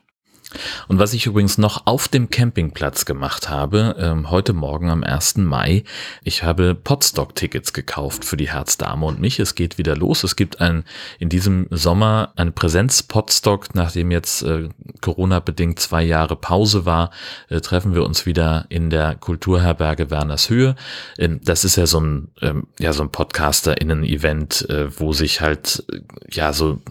Und 0.88 0.98
was 0.98 1.14
ich 1.14 1.26
übrigens 1.26 1.58
noch 1.58 1.86
auf 1.86 2.08
dem 2.08 2.30
Campingplatz 2.30 3.06
gemacht 3.06 3.50
habe, 3.50 3.96
ähm, 4.00 4.32
heute 4.32 4.54
Morgen 4.54 4.90
am 4.90 5.04
1. 5.04 5.38
Mai, 5.38 5.84
ich 6.24 6.44
habe 6.44 6.76
Podstock-Tickets 6.76 7.74
gekauft 7.74 8.26
für 8.26 8.38
die 8.38 8.50
Herzdame 8.52 9.06
und 9.06 9.20
mich. 9.20 9.40
Es 9.40 9.56
geht 9.56 9.78
wieder 9.78 9.96
los. 9.96 10.24
Es 10.24 10.36
gibt 10.36 10.60
ein, 10.60 10.84
in 11.20 11.30
diesem 11.30 11.68
Sommer 11.70 12.34
eine 12.36 12.52
Präsenz-Podstock, 12.52 13.76
nachdem 13.76 14.12
jetzt 14.12 14.42
äh, 14.42 14.70
Corona-bedingt 15.02 15.80
zwei 15.80 16.04
Jahre 16.04 16.36
Pause 16.36 16.86
war, 16.86 17.12
äh, 17.50 17.62
treffen 17.62 17.94
wir 17.94 18.04
uns 18.04 18.26
wieder 18.26 18.66
in 18.70 18.90
der 18.90 19.16
Kulturherberge 19.16 20.10
Werners 20.10 20.50
Höhe. 20.50 20.76
Ähm, 21.18 21.40
das 21.44 21.64
ist 21.64 21.76
ja 21.76 21.86
so 21.86 22.00
ein, 22.00 22.30
ähm, 22.42 22.68
ja, 22.80 22.94
so 22.94 23.04
ein 23.04 23.12
Podcaster-Innen-Event, 23.12 24.70
äh, 24.70 25.00
wo 25.00 25.14
sich 25.14 25.42
halt, 25.42 25.84
äh, 25.92 26.00
ja, 26.32 26.54
so 26.54 26.82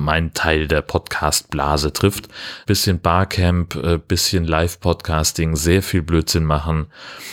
mein 0.00 0.34
Teil 0.34 0.66
der 0.66 0.82
Podcast-Blase 0.82 1.92
trifft. 1.92 2.28
Bisschen 2.66 3.00
Barcamp, 3.00 3.76
äh, 3.76 3.98
bisschen 3.98 4.44
Live-Podcasting, 4.44 5.54
sehr 5.54 5.82
viel 5.82 6.02
Blödsinn 6.02 6.44
machen. 6.44 6.86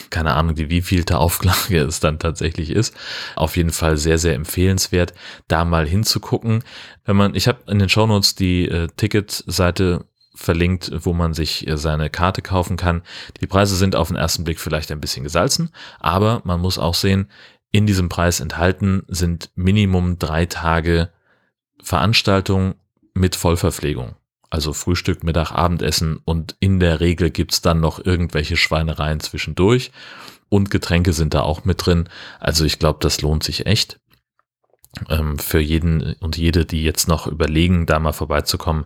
Keine 0.10 0.34
Ahnung, 0.36 0.58
wie 0.58 0.70
wievielte 0.70 1.18
Auflage 1.18 1.80
es 1.80 2.00
dann 2.00 2.20
tatsächlich 2.20 2.70
ist. 2.70 2.96
Auf 3.36 3.58
jeden 3.58 3.72
Fall 3.72 3.98
sehr, 3.98 4.18
sehr 4.18 4.36
empfehlenswert, 4.36 5.14
da 5.48 5.66
mal 5.66 5.88
hinzugucken. 5.88 6.64
Wenn 7.06 7.16
man, 7.16 7.36
ich 7.36 7.48
habe 7.48 7.60
in 7.68 7.80
den 7.80 7.90
Shownotes 7.90 8.36
die 8.36 8.68
äh, 8.68 8.88
Ticketseite 8.96 10.06
verlinkt, 10.36 10.92
wo 10.94 11.14
man 11.14 11.34
sich 11.34 11.68
äh, 11.68 11.78
seine 11.78 12.10
Karte 12.10 12.42
kaufen 12.42 12.78
kann. 12.78 13.02
Die 13.42 13.48
Preise 13.48 13.76
sind 13.76 13.96
auf 13.96 14.10
den 14.10 14.18
ersten 14.18 14.44
Blick 14.44 14.60
vielleicht 14.60 14.92
ein 14.92 15.02
bisschen 15.02 15.24
gesalzen, 15.24 15.72
aber 16.00 16.42
man 16.46 16.60
muss 16.62 16.78
auch 16.78 16.94
sehen, 16.94 17.28
in 17.72 17.86
diesem 17.86 18.08
Preis 18.08 18.40
enthalten 18.40 19.04
sind 19.08 19.50
Minimum 19.56 20.20
drei 20.20 20.46
Tage 20.46 21.10
Veranstaltung 21.82 22.76
mit 23.14 23.36
Vollverpflegung. 23.36 24.16
Also 24.50 24.74
Frühstück, 24.74 25.24
Mittag, 25.24 25.52
Abendessen 25.52 26.20
und 26.24 26.56
in 26.60 26.80
der 26.80 27.00
Regel 27.00 27.32
gibt's 27.32 27.62
dann 27.62 27.80
noch 27.80 28.04
irgendwelche 28.04 28.56
Schweinereien 28.56 29.20
zwischendurch 29.20 29.92
und 30.50 30.72
Getränke 30.72 31.14
sind 31.14 31.34
da 31.34 31.42
auch 31.42 31.66
mit 31.66 31.86
drin. 31.86 32.08
Also 32.40 32.64
ich 32.64 32.80
glaube, 32.80 33.00
das 33.02 33.22
lohnt 33.22 33.44
sich 33.44 33.66
echt. 33.66 34.00
Ähm, 35.10 35.38
für 35.38 35.60
jeden 35.60 36.14
und 36.22 36.38
jede, 36.38 36.66
die 36.66 36.84
jetzt 36.84 37.08
noch 37.08 37.28
überlegen, 37.28 37.86
da 37.86 38.00
mal 38.00 38.14
vorbeizukommen, 38.14 38.86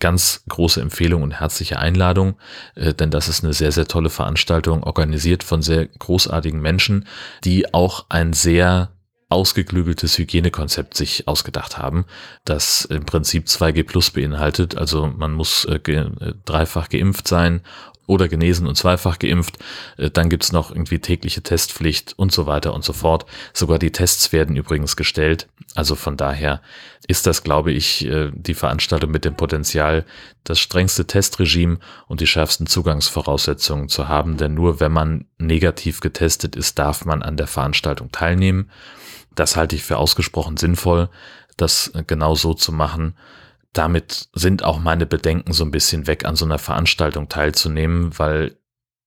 ganz 0.00 0.44
große 0.48 0.80
Empfehlung 0.80 1.22
und 1.22 1.38
herzliche 1.38 1.78
Einladung, 1.78 2.36
äh, 2.74 2.94
denn 2.94 3.10
das 3.10 3.28
ist 3.28 3.44
eine 3.44 3.52
sehr, 3.52 3.70
sehr 3.70 3.86
tolle 3.86 4.10
Veranstaltung, 4.10 4.82
organisiert 4.82 5.44
von 5.44 5.62
sehr 5.62 5.86
großartigen 5.86 6.60
Menschen, 6.60 7.06
die 7.44 7.72
auch 7.74 8.06
ein 8.08 8.32
sehr 8.32 8.90
ausgeklügeltes 9.32 10.18
Hygienekonzept 10.18 10.94
sich 10.94 11.28
ausgedacht 11.28 11.78
haben, 11.78 12.04
das 12.44 12.84
im 12.84 13.04
Prinzip 13.04 13.46
2G 13.46 13.84
Plus 13.84 14.10
beinhaltet. 14.10 14.76
Also 14.76 15.06
man 15.06 15.32
muss 15.32 15.64
äh, 15.64 15.78
ge 15.78 16.06
äh, 16.20 16.34
dreifach 16.44 16.88
geimpft 16.88 17.28
sein 17.28 17.62
oder 18.06 18.28
genesen 18.28 18.66
und 18.66 18.76
zweifach 18.76 19.18
geimpft. 19.18 19.58
Äh, 19.96 20.10
dann 20.10 20.28
gibt's 20.28 20.52
noch 20.52 20.70
irgendwie 20.70 20.98
tägliche 20.98 21.42
Testpflicht 21.42 22.14
und 22.16 22.32
so 22.32 22.46
weiter 22.46 22.74
und 22.74 22.84
so 22.84 22.92
fort. 22.92 23.26
Sogar 23.52 23.78
die 23.78 23.92
Tests 23.92 24.32
werden 24.32 24.56
übrigens 24.56 24.96
gestellt. 24.96 25.48
Also 25.74 25.94
von 25.94 26.16
daher 26.16 26.60
ist 27.08 27.26
das, 27.26 27.42
glaube 27.42 27.72
ich, 27.72 28.04
äh, 28.06 28.30
die 28.34 28.54
Veranstaltung 28.54 29.10
mit 29.10 29.24
dem 29.24 29.34
Potenzial, 29.34 30.04
das 30.44 30.58
strengste 30.58 31.06
Testregime 31.06 31.78
und 32.06 32.20
die 32.20 32.26
schärfsten 32.26 32.66
Zugangsvoraussetzungen 32.66 33.88
zu 33.88 34.08
haben. 34.08 34.36
Denn 34.36 34.54
nur 34.54 34.80
wenn 34.80 34.92
man 34.92 35.26
negativ 35.38 36.00
getestet 36.00 36.56
ist, 36.56 36.78
darf 36.78 37.04
man 37.04 37.22
an 37.22 37.36
der 37.36 37.46
Veranstaltung 37.46 38.10
teilnehmen. 38.12 38.70
Das 39.34 39.56
halte 39.56 39.76
ich 39.76 39.82
für 39.82 39.98
ausgesprochen 39.98 40.56
sinnvoll, 40.56 41.08
das 41.56 41.92
genau 42.06 42.34
so 42.34 42.54
zu 42.54 42.72
machen. 42.72 43.16
Damit 43.72 44.28
sind 44.34 44.64
auch 44.64 44.78
meine 44.78 45.06
Bedenken 45.06 45.52
so 45.52 45.64
ein 45.64 45.70
bisschen 45.70 46.06
weg, 46.06 46.24
an 46.24 46.36
so 46.36 46.44
einer 46.44 46.58
Veranstaltung 46.58 47.28
teilzunehmen, 47.28 48.18
weil 48.18 48.56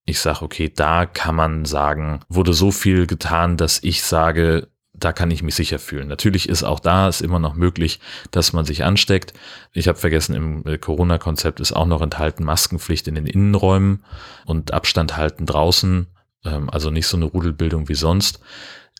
ich 0.04 0.20
sage, 0.20 0.42
okay, 0.42 0.72
da 0.74 1.06
kann 1.06 1.34
man 1.34 1.64
sagen, 1.64 2.20
wurde 2.28 2.52
so 2.52 2.70
viel 2.70 3.06
getan, 3.06 3.56
dass 3.56 3.82
ich 3.82 4.02
sage, 4.02 4.68
da 4.98 5.12
kann 5.12 5.30
ich 5.30 5.42
mich 5.42 5.54
sicher 5.54 5.78
fühlen. 5.78 6.08
Natürlich 6.08 6.48
ist 6.48 6.62
auch 6.62 6.80
da 6.80 7.08
ist 7.08 7.20
immer 7.20 7.38
noch 7.38 7.54
möglich, 7.54 8.00
dass 8.30 8.52
man 8.52 8.64
sich 8.64 8.84
ansteckt. 8.84 9.34
Ich 9.72 9.88
habe 9.88 9.98
vergessen, 9.98 10.34
im 10.34 10.66
äh, 10.66 10.78
Corona-Konzept 10.78 11.60
ist 11.60 11.72
auch 11.72 11.86
noch 11.86 12.00
enthalten 12.00 12.44
Maskenpflicht 12.44 13.06
in 13.08 13.14
den 13.14 13.26
Innenräumen 13.26 14.04
und 14.46 14.72
Abstand 14.72 15.16
halten 15.16 15.44
draußen. 15.44 16.06
Ähm, 16.44 16.70
also 16.70 16.90
nicht 16.90 17.08
so 17.08 17.16
eine 17.16 17.26
Rudelbildung 17.26 17.88
wie 17.88 17.94
sonst. 17.94 18.40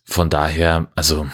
Von 0.06 0.30
daher, 0.30 0.86
also 0.94 1.26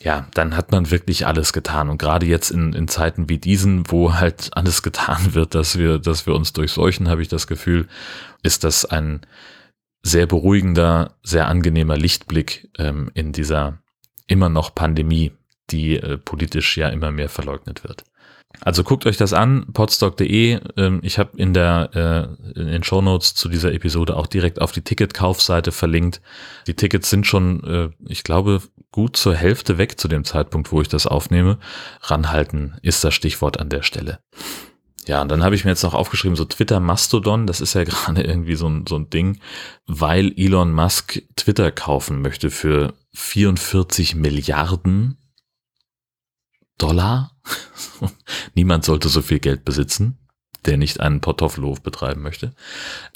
ja, 0.00 0.28
dann 0.34 0.56
hat 0.56 0.70
man 0.70 0.90
wirklich 0.90 1.26
alles 1.26 1.52
getan. 1.52 1.88
Und 1.88 1.98
gerade 1.98 2.26
jetzt 2.26 2.50
in, 2.50 2.72
in 2.72 2.86
Zeiten 2.86 3.28
wie 3.28 3.38
diesen, 3.38 3.90
wo 3.90 4.14
halt 4.14 4.50
alles 4.52 4.82
getan 4.82 5.34
wird, 5.34 5.54
dass 5.54 5.76
wir, 5.78 5.98
dass 5.98 6.26
wir 6.26 6.34
uns 6.34 6.52
durchseuchen, 6.52 7.08
habe 7.08 7.22
ich 7.22 7.28
das 7.28 7.46
Gefühl, 7.46 7.88
ist 8.42 8.62
das 8.62 8.84
ein 8.84 9.22
sehr 10.02 10.26
beruhigender, 10.26 11.16
sehr 11.22 11.48
angenehmer 11.48 11.96
Lichtblick 11.96 12.70
ähm, 12.78 13.10
in 13.14 13.32
dieser 13.32 13.78
immer 14.26 14.48
noch 14.48 14.74
Pandemie, 14.74 15.32
die 15.70 15.96
äh, 15.96 16.18
politisch 16.18 16.76
ja 16.76 16.88
immer 16.88 17.10
mehr 17.10 17.28
verleugnet 17.28 17.82
wird. 17.82 18.04
Also 18.60 18.82
guckt 18.82 19.06
euch 19.06 19.16
das 19.16 19.32
an, 19.32 19.66
podstock.de. 19.72 20.60
Ähm, 20.76 21.00
ich 21.02 21.18
habe 21.18 21.36
in 21.36 21.54
der 21.54 21.90
äh, 21.94 22.60
in 22.60 22.66
den 22.66 22.82
Shownotes 22.82 23.34
zu 23.34 23.48
dieser 23.48 23.72
Episode 23.72 24.16
auch 24.16 24.26
direkt 24.26 24.60
auf 24.60 24.72
die 24.72 24.82
Ticketkaufseite 24.82 25.70
verlinkt. 25.70 26.20
Die 26.66 26.74
Tickets 26.74 27.10
sind 27.10 27.26
schon, 27.26 27.62
äh, 27.64 27.90
ich 28.08 28.24
glaube, 28.24 28.62
gut 28.90 29.16
zur 29.16 29.34
Hälfte 29.34 29.78
weg 29.78 30.00
zu 30.00 30.08
dem 30.08 30.24
Zeitpunkt, 30.24 30.72
wo 30.72 30.80
ich 30.80 30.88
das 30.88 31.06
aufnehme. 31.06 31.58
Ranhalten 32.02 32.76
ist 32.82 33.04
das 33.04 33.14
Stichwort 33.14 33.60
an 33.60 33.68
der 33.68 33.82
Stelle. 33.82 34.18
Ja, 35.06 35.22
und 35.22 35.30
dann 35.30 35.42
habe 35.42 35.54
ich 35.54 35.64
mir 35.64 35.70
jetzt 35.70 35.84
noch 35.84 35.94
aufgeschrieben, 35.94 36.36
so 36.36 36.44
Twitter 36.44 36.80
Mastodon, 36.80 37.46
das 37.46 37.62
ist 37.62 37.74
ja 37.74 37.84
gerade 37.84 38.22
irgendwie 38.22 38.56
so 38.56 38.68
ein, 38.68 38.86
so 38.86 38.96
ein 38.96 39.08
Ding, 39.08 39.40
weil 39.86 40.32
Elon 40.36 40.72
Musk 40.72 41.22
Twitter 41.36 41.70
kaufen 41.70 42.20
möchte 42.20 42.50
für 42.50 42.92
44 43.14 44.16
Milliarden 44.16 45.16
Dollar. 46.76 47.32
Niemand 48.58 48.84
sollte 48.84 49.08
so 49.08 49.22
viel 49.22 49.38
Geld 49.38 49.64
besitzen, 49.64 50.18
der 50.66 50.78
nicht 50.78 50.98
einen 50.98 51.20
Kartoffelhof 51.20 51.80
betreiben 51.80 52.22
möchte. 52.22 52.54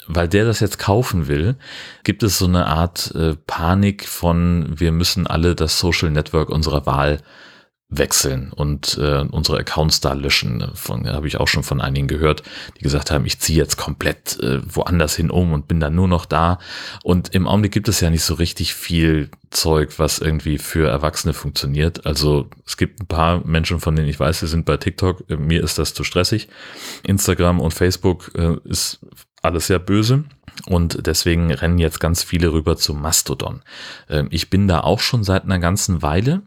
Weil 0.07 0.29
der 0.29 0.45
das 0.45 0.61
jetzt 0.61 0.79
kaufen 0.79 1.27
will, 1.27 1.57
gibt 2.05 2.23
es 2.23 2.37
so 2.37 2.45
eine 2.45 2.67
Art 2.67 3.13
äh, 3.13 3.35
Panik 3.45 4.07
von, 4.07 4.79
wir 4.79 4.93
müssen 4.93 5.27
alle 5.27 5.53
das 5.53 5.79
Social 5.79 6.11
Network 6.11 6.47
unserer 6.47 6.85
Wahl 6.85 7.19
wechseln 7.97 8.51
und 8.51 8.97
äh, 8.97 9.25
unsere 9.29 9.59
Accounts 9.59 10.01
da 10.01 10.13
löschen. 10.13 10.71
Von 10.73 11.07
habe 11.07 11.27
ich 11.27 11.37
auch 11.37 11.47
schon 11.47 11.63
von 11.63 11.81
einigen 11.81 12.07
gehört, 12.07 12.43
die 12.77 12.83
gesagt 12.83 13.11
haben, 13.11 13.25
ich 13.25 13.39
ziehe 13.39 13.57
jetzt 13.57 13.77
komplett 13.77 14.39
äh, 14.39 14.61
woanders 14.63 15.15
hin 15.15 15.29
um 15.29 15.53
und 15.53 15.67
bin 15.67 15.79
dann 15.79 15.95
nur 15.95 16.07
noch 16.07 16.25
da. 16.25 16.59
Und 17.03 17.33
im 17.33 17.47
Augenblick 17.47 17.71
gibt 17.71 17.87
es 17.87 17.99
ja 17.99 18.09
nicht 18.09 18.23
so 18.23 18.33
richtig 18.35 18.73
viel 18.73 19.29
Zeug, 19.49 19.99
was 19.99 20.19
irgendwie 20.19 20.57
für 20.57 20.87
Erwachsene 20.87 21.33
funktioniert. 21.33 22.05
Also 22.05 22.49
es 22.65 22.77
gibt 22.77 23.01
ein 23.01 23.07
paar 23.07 23.45
Menschen, 23.45 23.79
von 23.79 23.95
denen 23.95 24.09
ich 24.09 24.19
weiß, 24.19 24.39
sie 24.39 24.47
sind 24.47 24.65
bei 24.65 24.77
TikTok. 24.77 25.29
Mir 25.29 25.63
ist 25.63 25.77
das 25.77 25.93
zu 25.93 26.03
stressig. 26.03 26.49
Instagram 27.05 27.59
und 27.59 27.73
Facebook 27.73 28.31
äh, 28.35 28.55
ist 28.65 28.99
alles 29.41 29.67
sehr 29.67 29.79
böse. 29.79 30.23
Und 30.67 31.07
deswegen 31.07 31.51
rennen 31.51 31.79
jetzt 31.79 31.99
ganz 31.99 32.23
viele 32.23 32.53
rüber 32.53 32.77
zu 32.77 32.93
Mastodon. 32.93 33.61
Ähm, 34.09 34.27
ich 34.31 34.49
bin 34.49 34.67
da 34.67 34.81
auch 34.81 34.99
schon 34.99 35.23
seit 35.23 35.43
einer 35.43 35.59
ganzen 35.59 36.01
Weile 36.01 36.43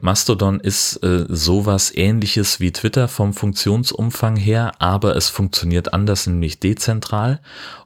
Mastodon 0.00 0.60
ist 0.60 1.02
äh, 1.02 1.26
sowas 1.28 1.94
ähnliches 1.94 2.60
wie 2.60 2.72
Twitter 2.72 3.08
vom 3.08 3.32
Funktionsumfang 3.32 4.36
her, 4.36 4.72
aber 4.78 5.16
es 5.16 5.28
funktioniert 5.28 5.94
anders, 5.94 6.26
nämlich 6.26 6.60
dezentral. 6.60 7.40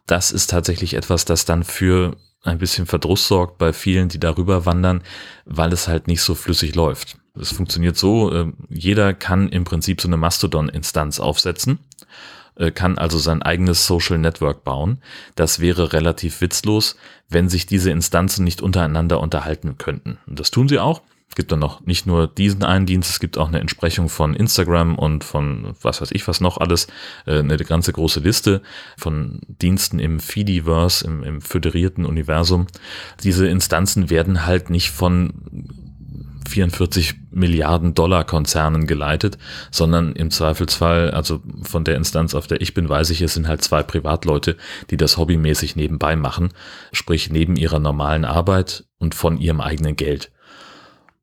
Das 0.06 0.30
ist 0.30 0.50
tatsächlich 0.50 0.94
etwas, 0.94 1.24
das 1.24 1.44
dann 1.44 1.64
für 1.64 2.16
ein 2.42 2.58
bisschen 2.58 2.86
Verdruss 2.86 3.28
sorgt 3.28 3.58
bei 3.58 3.72
vielen, 3.72 4.08
die 4.08 4.20
darüber 4.20 4.64
wandern, 4.64 5.02
weil 5.44 5.72
es 5.72 5.88
halt 5.88 6.06
nicht 6.06 6.22
so 6.22 6.34
flüssig 6.34 6.74
läuft. 6.74 7.16
Es 7.38 7.52
funktioniert 7.52 7.96
so, 7.96 8.32
äh, 8.32 8.52
jeder 8.68 9.14
kann 9.14 9.48
im 9.48 9.64
Prinzip 9.64 10.00
so 10.00 10.08
eine 10.08 10.16
Mastodon-Instanz 10.16 11.20
aufsetzen 11.20 11.78
äh, 12.58 12.72
kann 12.72 12.98
also 12.98 13.18
sein 13.18 13.42
eigenes 13.42 13.86
Social 13.86 14.18
Network 14.18 14.64
bauen. 14.64 15.00
Das 15.36 15.60
wäre 15.60 15.92
relativ 15.92 16.40
witzlos, 16.40 16.96
wenn 17.28 17.48
sich 17.48 17.66
diese 17.66 17.90
Instanzen 17.90 18.44
nicht 18.44 18.60
untereinander 18.60 19.20
unterhalten 19.20 19.78
könnten. 19.78 20.18
Und 20.26 20.40
das 20.40 20.50
tun 20.50 20.68
sie 20.68 20.78
auch. 20.78 21.02
Es 21.28 21.34
gibt 21.34 21.52
dann 21.52 21.58
noch 21.58 21.82
nicht 21.82 22.06
nur 22.06 22.26
diesen 22.26 22.64
einen 22.64 22.86
Dienst, 22.86 23.10
es 23.10 23.20
gibt 23.20 23.38
auch 23.38 23.48
eine 23.48 23.60
Entsprechung 23.60 24.08
von 24.08 24.34
Instagram 24.34 24.98
und 24.98 25.24
von 25.24 25.74
was 25.82 26.00
weiß 26.00 26.10
ich 26.12 26.26
was 26.26 26.40
noch 26.40 26.58
alles, 26.58 26.88
äh, 27.26 27.38
eine 27.38 27.56
ganze 27.58 27.92
große 27.92 28.20
Liste 28.20 28.62
von 28.96 29.40
Diensten 29.46 29.98
im 29.98 30.20
Fediverse, 30.20 31.06
im, 31.06 31.22
im 31.22 31.40
föderierten 31.40 32.06
Universum. 32.06 32.66
Diese 33.22 33.46
Instanzen 33.46 34.10
werden 34.10 34.46
halt 34.46 34.70
nicht 34.70 34.90
von 34.90 35.32
44 36.48 37.14
Milliarden 37.30 37.94
Dollar 37.94 38.24
Konzernen 38.24 38.86
geleitet, 38.86 39.38
sondern 39.70 40.14
im 40.14 40.30
Zweifelsfall, 40.30 41.10
also 41.10 41.40
von 41.62 41.84
der 41.84 41.96
Instanz, 41.96 42.34
auf 42.34 42.46
der 42.46 42.60
ich 42.60 42.74
bin, 42.74 42.88
weiß 42.88 43.10
ich, 43.10 43.20
es 43.20 43.34
sind 43.34 43.46
halt 43.46 43.62
zwei 43.62 43.82
Privatleute, 43.82 44.56
die 44.90 44.96
das 44.96 45.16
hobbymäßig 45.16 45.76
nebenbei 45.76 46.16
machen, 46.16 46.50
sprich 46.92 47.30
neben 47.30 47.56
ihrer 47.56 47.78
normalen 47.78 48.24
Arbeit 48.24 48.84
und 48.98 49.14
von 49.14 49.38
ihrem 49.38 49.60
eigenen 49.60 49.94
Geld. 49.94 50.32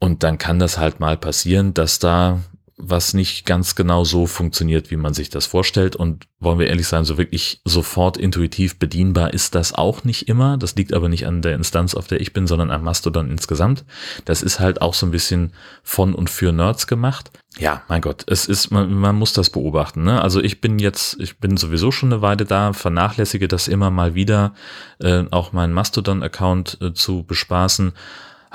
Und 0.05 0.21
dann 0.21 0.37
kann 0.37 0.59
das 0.59 0.77
halt 0.77 0.99
mal 0.99 1.17
passieren, 1.17 1.73
dass 1.73 1.97
da 1.97 2.39
was 2.77 3.15
nicht 3.15 3.47
ganz 3.47 3.73
genau 3.73 4.03
so 4.03 4.27
funktioniert, 4.27 4.91
wie 4.91 4.97
man 4.97 5.15
sich 5.15 5.31
das 5.31 5.47
vorstellt. 5.47 5.95
Und 5.95 6.27
wollen 6.39 6.59
wir 6.59 6.67
ehrlich 6.67 6.87
sein, 6.87 7.05
so 7.05 7.17
wirklich 7.17 7.59
sofort 7.65 8.15
intuitiv 8.15 8.77
bedienbar 8.77 9.33
ist 9.33 9.55
das 9.55 9.73
auch 9.73 10.03
nicht 10.03 10.27
immer. 10.27 10.57
Das 10.57 10.75
liegt 10.75 10.93
aber 10.93 11.09
nicht 11.09 11.25
an 11.25 11.41
der 11.41 11.55
Instanz, 11.55 11.95
auf 11.95 12.05
der 12.05 12.21
ich 12.21 12.33
bin, 12.33 12.45
sondern 12.45 12.69
am 12.69 12.83
Mastodon 12.83 13.31
insgesamt. 13.31 13.83
Das 14.25 14.43
ist 14.43 14.59
halt 14.59 14.79
auch 14.79 14.93
so 14.93 15.07
ein 15.07 15.11
bisschen 15.11 15.53
von 15.81 16.13
und 16.13 16.29
für 16.29 16.51
Nerds 16.51 16.85
gemacht. 16.85 17.31
Ja, 17.57 17.81
mein 17.87 18.01
Gott, 18.01 18.25
es 18.27 18.45
ist, 18.45 18.69
man, 18.69 18.93
man 18.93 19.15
muss 19.15 19.33
das 19.33 19.49
beobachten. 19.49 20.03
Ne? 20.03 20.21
Also 20.21 20.39
ich 20.39 20.61
bin 20.61 20.77
jetzt, 20.77 21.19
ich 21.19 21.39
bin 21.39 21.57
sowieso 21.57 21.89
schon 21.89 22.13
eine 22.13 22.21
Weile 22.21 22.45
da, 22.45 22.73
vernachlässige 22.73 23.47
das 23.47 23.67
immer 23.67 23.89
mal 23.89 24.13
wieder, 24.13 24.53
äh, 24.99 25.23
auch 25.31 25.51
meinen 25.51 25.73
Mastodon-Account 25.73 26.77
äh, 26.79 26.93
zu 26.93 27.23
bespaßen 27.23 27.93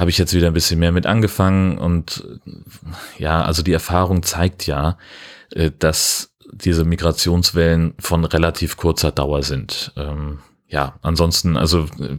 habe 0.01 0.09
ich 0.09 0.17
jetzt 0.17 0.33
wieder 0.33 0.47
ein 0.47 0.55
bisschen 0.55 0.81
mehr 0.81 0.93
mit 0.93 1.05
angefangen 1.05 1.77
und 1.77 2.25
ja, 3.19 3.43
also 3.43 3.63
die 3.63 3.75
Erfahrung 3.75 4.23
zeigt 4.23 4.67
ja, 4.67 4.97
äh, 5.53 5.71
dass 5.79 6.35
diese 6.51 6.87
Migrationswellen 6.87 7.93
von 7.99 8.25
relativ 8.25 8.79
kurzer 8.79 9.13
Dauer 9.13 9.43
sind. 9.43 9.93
Ähm, 9.97 10.39
ja, 10.69 10.99
ansonsten, 11.03 11.59
also 11.59 11.85
äh, 12.01 12.17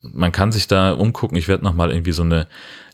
man 0.00 0.32
kann 0.32 0.50
sich 0.50 0.66
da 0.66 0.92
umgucken. 0.92 1.38
Ich 1.38 1.46
werde 1.46 1.62
nochmal 1.62 1.92
irgendwie 1.92 2.12
so 2.12 2.22
eine 2.24 2.48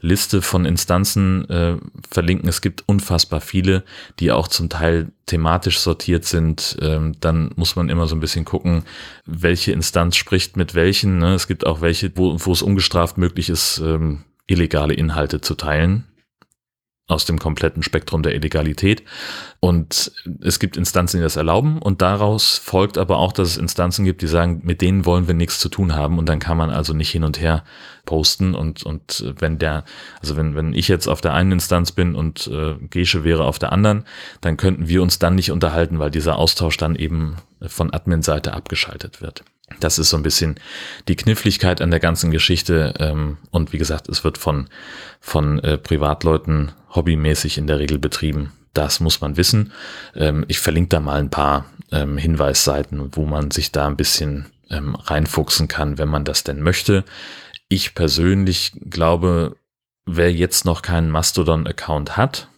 Liste 0.04 0.42
von 0.42 0.66
Instanzen 0.66 1.48
äh, 1.48 1.76
verlinken. 2.10 2.48
Es 2.48 2.60
gibt 2.60 2.84
unfassbar 2.86 3.40
viele, 3.40 3.84
die 4.20 4.30
auch 4.30 4.48
zum 4.48 4.68
Teil 4.68 5.12
thematisch 5.26 5.78
sortiert 5.78 6.24
sind. 6.24 6.76
Ähm, 6.80 7.14
dann 7.20 7.50
muss 7.56 7.74
man 7.74 7.88
immer 7.88 8.06
so 8.06 8.14
ein 8.14 8.20
bisschen 8.20 8.44
gucken, 8.44 8.84
welche 9.24 9.72
Instanz 9.72 10.16
spricht 10.16 10.56
mit 10.56 10.74
welchen. 10.74 11.18
Ne? 11.18 11.34
Es 11.34 11.46
gibt 11.46 11.66
auch 11.66 11.80
welche, 11.80 12.12
wo, 12.16 12.36
wo 12.38 12.52
es 12.52 12.62
ungestraft 12.62 13.16
möglich 13.18 13.48
ist, 13.48 13.80
ähm, 13.84 14.24
illegale 14.46 14.94
Inhalte 14.94 15.40
zu 15.40 15.54
teilen 15.54 16.04
aus 17.06 17.26
dem 17.26 17.38
kompletten 17.38 17.82
Spektrum 17.82 18.22
der 18.22 18.34
Illegalität. 18.34 19.02
Und 19.60 20.10
es 20.40 20.58
gibt 20.58 20.78
Instanzen, 20.78 21.18
die 21.18 21.22
das 21.22 21.36
erlauben. 21.36 21.78
Und 21.80 22.00
daraus 22.00 22.56
folgt 22.56 22.96
aber 22.96 23.18
auch, 23.18 23.32
dass 23.32 23.48
es 23.48 23.56
Instanzen 23.58 24.06
gibt, 24.06 24.22
die 24.22 24.26
sagen, 24.26 24.62
mit 24.64 24.80
denen 24.80 25.04
wollen 25.04 25.26
wir 25.26 25.34
nichts 25.34 25.58
zu 25.58 25.68
tun 25.68 25.94
haben. 25.94 26.18
Und 26.18 26.28
dann 26.30 26.38
kann 26.38 26.56
man 26.56 26.70
also 26.70 26.94
nicht 26.94 27.10
hin 27.10 27.24
und 27.24 27.40
her 27.40 27.62
posten. 28.06 28.54
Und, 28.54 28.84
und 28.84 29.34
wenn 29.38 29.58
der, 29.58 29.84
also 30.20 30.36
wenn, 30.36 30.54
wenn 30.54 30.72
ich 30.72 30.88
jetzt 30.88 31.06
auf 31.06 31.20
der 31.20 31.34
einen 31.34 31.52
Instanz 31.52 31.92
bin 31.92 32.14
und 32.14 32.46
äh, 32.46 32.76
Gesche 32.88 33.22
wäre 33.22 33.44
auf 33.44 33.58
der 33.58 33.72
anderen, 33.72 34.04
dann 34.40 34.56
könnten 34.56 34.88
wir 34.88 35.02
uns 35.02 35.18
dann 35.18 35.34
nicht 35.34 35.50
unterhalten, 35.50 35.98
weil 35.98 36.10
dieser 36.10 36.38
Austausch 36.38 36.78
dann 36.78 36.96
eben 36.96 37.36
von 37.66 37.92
Admin-Seite 37.92 38.54
abgeschaltet 38.54 39.20
wird. 39.20 39.44
Das 39.80 39.98
ist 39.98 40.10
so 40.10 40.16
ein 40.16 40.22
bisschen 40.22 40.56
die 41.08 41.16
Kniffligkeit 41.16 41.80
an 41.80 41.90
der 41.90 42.00
ganzen 42.00 42.30
Geschichte. 42.30 42.94
Ähm, 42.98 43.38
und 43.50 43.72
wie 43.72 43.78
gesagt, 43.78 44.08
es 44.08 44.24
wird 44.24 44.38
von, 44.38 44.68
von 45.20 45.58
äh, 45.60 45.78
Privatleuten 45.78 46.72
hobbymäßig 46.94 47.58
in 47.58 47.66
der 47.66 47.78
Regel 47.78 47.98
betrieben. 47.98 48.52
Das 48.74 49.00
muss 49.00 49.20
man 49.20 49.36
wissen. 49.36 49.72
Ähm, 50.14 50.44
ich 50.48 50.58
verlinke 50.58 50.90
da 50.90 51.00
mal 51.00 51.18
ein 51.18 51.30
paar 51.30 51.66
ähm, 51.92 52.18
Hinweisseiten, 52.18 53.10
wo 53.12 53.24
man 53.24 53.50
sich 53.50 53.72
da 53.72 53.86
ein 53.86 53.96
bisschen 53.96 54.46
reinfuchsen 54.70 55.68
kann, 55.68 55.98
wenn 55.98 56.08
man 56.08 56.24
das 56.24 56.42
denn 56.42 56.60
möchte. 56.60 57.04
Ich 57.68 57.94
persönlich 57.94 58.72
glaube, 58.88 59.56
wer 60.06 60.32
jetzt 60.32 60.64
noch 60.64 60.80
keinen 60.80 61.10
Mastodon-Account 61.10 62.16
hat, 62.16 62.48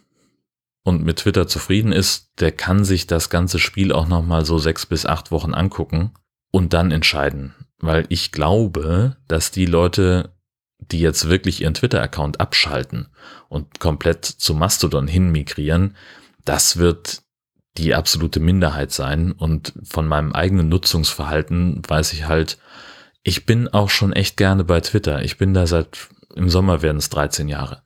und 0.83 1.03
mit 1.03 1.17
Twitter 1.17 1.47
zufrieden 1.47 1.91
ist, 1.91 2.31
der 2.39 2.53
kann 2.53 2.85
sich 2.85 3.07
das 3.07 3.29
ganze 3.29 3.59
Spiel 3.59 3.91
auch 3.91 4.07
noch 4.07 4.25
mal 4.25 4.45
so 4.45 4.57
sechs 4.57 4.85
bis 4.85 5.05
acht 5.05 5.31
Wochen 5.31 5.53
angucken 5.53 6.13
und 6.57 6.73
dann 6.73 6.89
entscheiden. 6.89 7.53
Weil 7.77 8.05
ich 8.09 8.31
glaube, 8.31 9.15
dass 9.27 9.51
die 9.51 9.67
Leute, 9.67 10.33
die 10.79 10.99
jetzt 10.99 11.29
wirklich 11.29 11.61
ihren 11.61 11.75
Twitter-Account 11.75 12.39
abschalten 12.39 13.09
und 13.47 13.79
komplett 13.79 14.25
zu 14.25 14.55
Mastodon 14.55 15.07
hin 15.07 15.31
migrieren, 15.31 15.95
das 16.45 16.77
wird 16.77 17.21
die 17.77 17.93
absolute 17.93 18.39
Minderheit 18.39 18.91
sein. 18.91 19.33
Und 19.33 19.73
von 19.83 20.07
meinem 20.07 20.33
eigenen 20.33 20.67
Nutzungsverhalten 20.67 21.83
weiß 21.87 22.13
ich 22.13 22.25
halt, 22.25 22.57
ich 23.21 23.45
bin 23.45 23.67
auch 23.67 23.91
schon 23.91 24.11
echt 24.11 24.35
gerne 24.35 24.63
bei 24.63 24.81
Twitter. 24.81 25.21
Ich 25.21 25.37
bin 25.37 25.53
da 25.53 25.67
seit, 25.67 26.07
im 26.33 26.49
Sommer 26.49 26.81
werden 26.81 26.97
es 26.97 27.09
13 27.09 27.49
Jahre. 27.49 27.83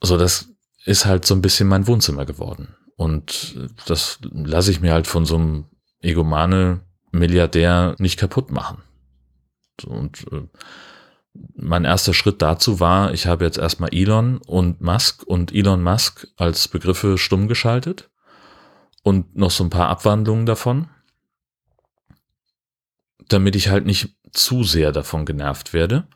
So, 0.00 0.16
das 0.16 0.50
ist 0.84 1.04
halt 1.04 1.26
so 1.26 1.34
ein 1.34 1.42
bisschen 1.42 1.66
mein 1.66 1.88
Wohnzimmer 1.88 2.26
geworden. 2.26 2.76
Und 2.94 3.56
das 3.86 4.20
lasse 4.22 4.70
ich 4.70 4.80
mir 4.80 4.92
halt 4.92 5.08
von 5.08 5.26
so 5.26 5.34
einem 5.34 5.64
Egomane 6.00 6.82
Milliardär 7.10 7.94
nicht 7.98 8.18
kaputt 8.18 8.50
machen. 8.50 8.82
Und 9.86 10.26
äh, 10.32 10.42
mein 11.54 11.84
erster 11.84 12.14
Schritt 12.14 12.42
dazu 12.42 12.80
war, 12.80 13.12
ich 13.12 13.26
habe 13.26 13.44
jetzt 13.44 13.58
erstmal 13.58 13.90
Elon 13.92 14.38
und 14.38 14.80
Musk 14.80 15.22
und 15.24 15.54
Elon 15.54 15.82
Musk 15.82 16.26
als 16.36 16.68
Begriffe 16.68 17.18
stumm 17.18 17.48
geschaltet 17.48 18.10
und 19.02 19.36
noch 19.36 19.50
so 19.50 19.64
ein 19.64 19.70
paar 19.70 19.88
Abwandlungen 19.88 20.46
davon, 20.46 20.88
damit 23.28 23.56
ich 23.56 23.68
halt 23.68 23.86
nicht 23.86 24.16
zu 24.32 24.64
sehr 24.64 24.92
davon 24.92 25.26
genervt 25.26 25.72
werde. 25.72 26.08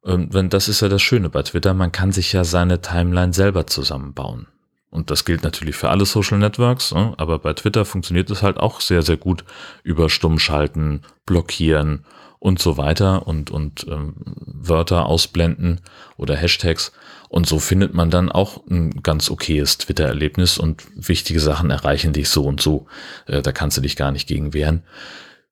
Und 0.00 0.34
wenn 0.34 0.48
das 0.48 0.68
ist 0.68 0.80
ja 0.80 0.88
das 0.88 1.02
Schöne 1.02 1.30
bei 1.30 1.42
Twitter, 1.42 1.74
man 1.74 1.92
kann 1.92 2.12
sich 2.12 2.32
ja 2.32 2.44
seine 2.44 2.80
Timeline 2.80 3.32
selber 3.32 3.66
zusammenbauen. 3.66 4.46
Und 4.90 5.10
das 5.10 5.24
gilt 5.24 5.42
natürlich 5.42 5.76
für 5.76 5.90
alle 5.90 6.06
Social 6.06 6.38
Networks, 6.38 6.94
ne? 6.94 7.12
aber 7.16 7.38
bei 7.38 7.52
Twitter 7.52 7.84
funktioniert 7.84 8.30
es 8.30 8.42
halt 8.42 8.56
auch 8.58 8.80
sehr, 8.80 9.02
sehr 9.02 9.16
gut 9.16 9.44
über 9.82 10.08
Stummschalten, 10.08 11.02
Blockieren 11.26 12.04
und 12.38 12.60
so 12.60 12.76
weiter 12.76 13.26
und, 13.26 13.50
und 13.50 13.86
ähm, 13.90 14.14
Wörter 14.46 15.06
ausblenden 15.06 15.80
oder 16.16 16.36
Hashtags. 16.36 16.92
Und 17.28 17.46
so 17.46 17.58
findet 17.58 17.92
man 17.92 18.10
dann 18.10 18.30
auch 18.30 18.64
ein 18.68 19.02
ganz 19.02 19.30
okayes 19.30 19.78
Twitter-Erlebnis 19.78 20.58
und 20.58 20.84
wichtige 20.94 21.40
Sachen 21.40 21.70
erreichen 21.70 22.12
dich 22.12 22.28
so 22.28 22.44
und 22.44 22.60
so. 22.60 22.86
Äh, 23.26 23.42
da 23.42 23.52
kannst 23.52 23.76
du 23.76 23.80
dich 23.80 23.96
gar 23.96 24.12
nicht 24.12 24.28
gegen 24.28 24.54
wehren. 24.54 24.84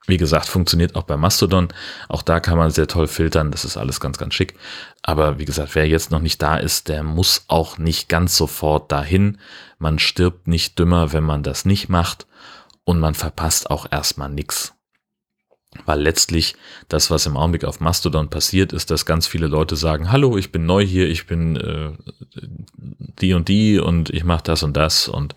Wie 0.07 0.19
gesagt, 0.19 0.49
funktioniert 0.49 0.97
auch 0.97 1.05
bei 1.05 1.17
Mastodon. 1.17 1.69
Auch 2.09 2.23
da 2.23 2.39
kann 2.39 2.59
man 2.59 2.71
sehr 2.71 2.87
toll 2.87 3.07
filtern. 3.07 3.51
Das 3.51 3.65
ist 3.65 3.79
alles 3.79 4.01
ganz, 4.01 4.19
ganz 4.19 4.35
schick. 4.35 4.55
Aber 5.03 5.39
wie 5.39 5.47
gesagt, 5.47 5.75
wer 5.75 5.89
jetzt 5.89 6.11
noch 6.11 6.21
nicht 6.21 6.43
da 6.43 6.57
ist, 6.57 6.89
der 6.89 7.03
muss 7.03 7.45
auch 7.49 7.79
nicht 7.79 8.11
ganz 8.11 8.37
sofort 8.37 8.93
dahin. 8.93 9.39
Man 9.79 9.99
stirbt 9.99 10.47
nicht 10.47 10.79
dümmer, 10.79 11.13
wenn 11.15 11.25
man 11.25 11.43
das 11.43 11.65
nicht 11.65 11.89
macht. 11.89 12.27
Und 12.85 13.01
man 13.01 13.15
verpasst 13.15 13.71
auch 13.71 13.87
erstmal 13.91 14.29
nichts. 14.29 14.74
Weil 15.87 16.01
letztlich 16.01 16.55
das, 16.89 17.11
was 17.11 17.27
im 17.27 17.37
Augenblick 17.37 17.65
auf 17.65 17.81
Mastodon 17.81 18.31
passiert, 18.31 18.73
ist, 18.73 18.91
dass 18.91 19.07
ganz 19.07 19.27
viele 19.27 19.47
Leute 19.47 19.77
sagen, 19.77 20.11
hallo, 20.11 20.37
ich 20.39 20.53
bin 20.53 20.67
neu 20.67 20.85
hier, 20.85 21.09
ich 21.09 21.27
bin 21.27 21.57
äh, 21.57 21.91
die 23.21 23.35
und 23.35 23.49
die 23.49 23.79
und 23.79 24.11
ich 24.11 24.25
mache 24.25 24.43
das 24.45 24.63
und 24.63 24.77
das 24.77 25.09
und 25.09 25.35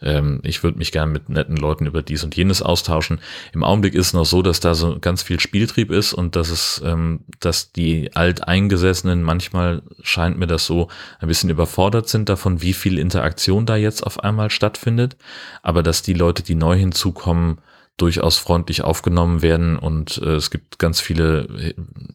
ähm, 0.00 0.40
ich 0.44 0.62
würde 0.62 0.78
mich 0.78 0.92
gerne 0.92 1.12
mit 1.12 1.28
netten 1.28 1.56
Leuten 1.56 1.86
über 1.86 2.02
dies 2.02 2.22
und 2.22 2.36
jenes 2.36 2.62
austauschen. 2.62 3.20
Im 3.52 3.64
Augenblick 3.64 3.94
ist 3.94 4.08
es 4.08 4.12
noch 4.12 4.24
so, 4.24 4.42
dass 4.42 4.60
da 4.60 4.74
so 4.74 4.98
ganz 5.00 5.22
viel 5.22 5.40
Spieltrieb 5.40 5.90
ist 5.90 6.12
und 6.12 6.36
dass 6.36 6.50
es, 6.50 6.80
ähm, 6.84 7.20
dass 7.40 7.72
die 7.72 8.14
Alteingesessenen 8.14 9.22
manchmal 9.22 9.82
scheint 10.02 10.38
mir 10.38 10.46
das 10.46 10.66
so 10.66 10.88
ein 11.18 11.28
bisschen 11.28 11.50
überfordert 11.50 12.08
sind 12.08 12.28
davon, 12.28 12.62
wie 12.62 12.72
viel 12.72 12.98
Interaktion 12.98 13.66
da 13.66 13.76
jetzt 13.76 14.02
auf 14.02 14.20
einmal 14.20 14.50
stattfindet. 14.50 15.16
Aber 15.62 15.82
dass 15.82 16.02
die 16.02 16.14
Leute, 16.14 16.42
die 16.42 16.54
neu 16.54 16.76
hinzukommen, 16.76 17.58
durchaus 17.98 18.38
freundlich 18.38 18.82
aufgenommen 18.82 19.42
werden 19.42 19.76
und 19.76 20.18
äh, 20.18 20.36
es 20.36 20.50
gibt 20.50 20.78
ganz 20.78 21.00
viele 21.00 21.74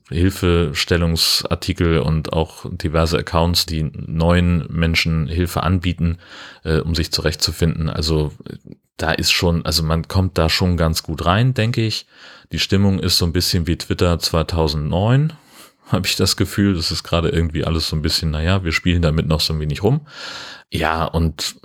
Hilfestellungsartikel 0.10 2.00
und 2.00 2.34
auch 2.34 2.66
diverse 2.72 3.20
Accounts, 3.20 3.66
die 3.66 3.84
neuen 3.84 4.66
Menschen 4.70 5.28
Hilfe 5.28 5.62
anbieten, 5.62 6.18
äh, 6.64 6.80
um 6.80 6.96
sich 6.96 7.12
zurechtzufinden. 7.12 7.90
Also 7.90 8.32
da 8.98 9.12
ist 9.12 9.32
schon, 9.32 9.66
also 9.66 9.84
man 9.84 10.08
kommt 10.08 10.38
da 10.38 10.50
schon 10.50 10.78
ganz 10.78 11.04
gut 11.04 11.26
rein, 11.26 11.54
denke 11.54 11.86
ich. 11.86 12.08
Die 12.52 12.60
Stimmung 12.60 13.00
ist 13.00 13.18
so 13.18 13.26
ein 13.26 13.34
bisschen 13.34 13.68
wie 13.68 13.78
Twitter 13.78 14.18
2009, 14.18 15.34
habe 15.88 16.08
ich 16.08 16.16
das 16.16 16.38
Gefühl. 16.38 16.76
Das 16.76 16.92
ist 16.92 17.04
gerade 17.04 17.30
irgendwie 17.30 17.66
alles 17.66 17.90
so 17.90 17.96
ein 17.98 18.02
bisschen, 18.02 18.32
naja, 18.32 18.64
wir 18.64 18.72
spielen 18.72 19.02
damit 19.02 19.28
noch 19.28 19.42
so 19.42 19.54
ein 19.54 19.60
wenig 19.60 19.84
rum. 19.84 20.08
Ja, 20.72 21.04
und 21.04 21.56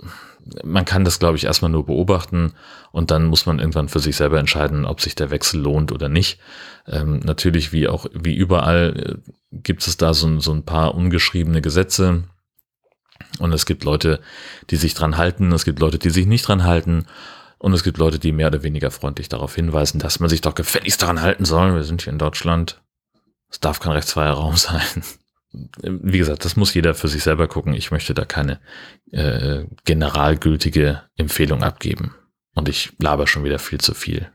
man 0.63 0.85
kann 0.85 1.05
das, 1.05 1.19
glaube 1.19 1.37
ich, 1.37 1.45
erstmal 1.45 1.71
nur 1.71 1.85
beobachten 1.85 2.53
und 2.91 3.11
dann 3.11 3.25
muss 3.25 3.45
man 3.45 3.59
irgendwann 3.59 3.89
für 3.89 3.99
sich 3.99 4.15
selber 4.15 4.39
entscheiden, 4.39 4.85
ob 4.85 5.01
sich 5.01 5.15
der 5.15 5.31
Wechsel 5.31 5.61
lohnt 5.61 5.91
oder 5.91 6.09
nicht. 6.09 6.39
Ähm, 6.87 7.19
natürlich, 7.19 7.71
wie 7.71 7.87
auch, 7.87 8.07
wie 8.13 8.35
überall, 8.35 9.21
äh, 9.25 9.31
gibt 9.51 9.85
es 9.85 9.97
da 9.97 10.13
so, 10.13 10.39
so 10.39 10.51
ein 10.51 10.63
paar 10.63 10.95
ungeschriebene 10.95 11.61
Gesetze. 11.61 12.23
Und 13.39 13.53
es 13.53 13.65
gibt 13.65 13.83
Leute, 13.83 14.19
die 14.69 14.75
sich 14.75 14.93
dran 14.93 15.17
halten, 15.17 15.51
es 15.51 15.65
gibt 15.65 15.79
Leute, 15.79 15.99
die 15.99 16.09
sich 16.09 16.25
nicht 16.25 16.47
dran 16.47 16.63
halten. 16.63 17.05
Und 17.57 17.73
es 17.73 17.83
gibt 17.83 17.97
Leute, 17.97 18.19
die 18.19 18.31
mehr 18.31 18.47
oder 18.47 18.63
weniger 18.63 18.89
freundlich 18.89 19.27
darauf 19.27 19.53
hinweisen, 19.53 19.99
dass 19.99 20.21
man 20.21 20.29
sich 20.29 20.39
doch 20.39 20.55
gefälligst 20.55 21.01
daran 21.01 21.21
halten 21.21 21.43
soll. 21.43 21.75
Wir 21.75 21.83
sind 21.83 22.01
hier 22.01 22.13
in 22.13 22.19
Deutschland. 22.19 22.81
Es 23.51 23.59
darf 23.59 23.81
kein 23.81 23.91
rechtsfreier 23.91 24.33
Raum 24.33 24.55
sein. 24.55 25.03
Wie 25.51 26.17
gesagt, 26.17 26.45
das 26.45 26.55
muss 26.55 26.73
jeder 26.73 26.93
für 26.93 27.07
sich 27.07 27.23
selber 27.23 27.47
gucken. 27.47 27.73
Ich 27.73 27.91
möchte 27.91 28.13
da 28.13 28.25
keine 28.25 28.59
äh, 29.11 29.65
generalgültige 29.85 31.03
Empfehlung 31.15 31.63
abgeben. 31.63 32.15
Und 32.55 32.69
ich 32.69 32.93
laber 32.99 33.25
schon 33.25 33.43
wieder 33.43 33.59
viel 33.59 33.79
zu 33.79 33.93
viel. 33.93 34.31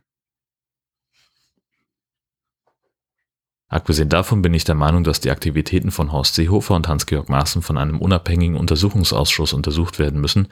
Abgesehen 3.68 4.08
davon 4.08 4.40
bin 4.42 4.54
ich 4.54 4.64
der 4.64 4.74
Meinung, 4.74 5.04
dass 5.04 5.20
die 5.20 5.30
Aktivitäten 5.30 5.90
von 5.90 6.12
Horst 6.12 6.34
Seehofer 6.34 6.74
und 6.74 6.86
Hans-Georg 6.86 7.28
Maaßen 7.28 7.62
von 7.62 7.76
einem 7.76 8.00
unabhängigen 8.00 8.56
Untersuchungsausschuss 8.56 9.52
untersucht 9.52 9.98
werden 9.98 10.20
müssen. 10.20 10.48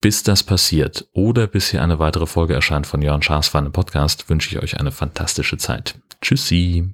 Bis 0.00 0.22
das 0.22 0.42
passiert 0.42 1.08
oder 1.12 1.46
bis 1.46 1.70
hier 1.70 1.82
eine 1.82 1.98
weitere 1.98 2.26
Folge 2.26 2.54
erscheint 2.54 2.86
von 2.86 3.02
Jörn 3.02 3.22
Schaas 3.22 3.48
für 3.48 3.58
einen 3.58 3.72
Podcast, 3.72 4.28
wünsche 4.28 4.50
ich 4.50 4.62
euch 4.62 4.78
eine 4.78 4.92
fantastische 4.92 5.56
Zeit. 5.56 5.98
Tschüssi! 6.20 6.92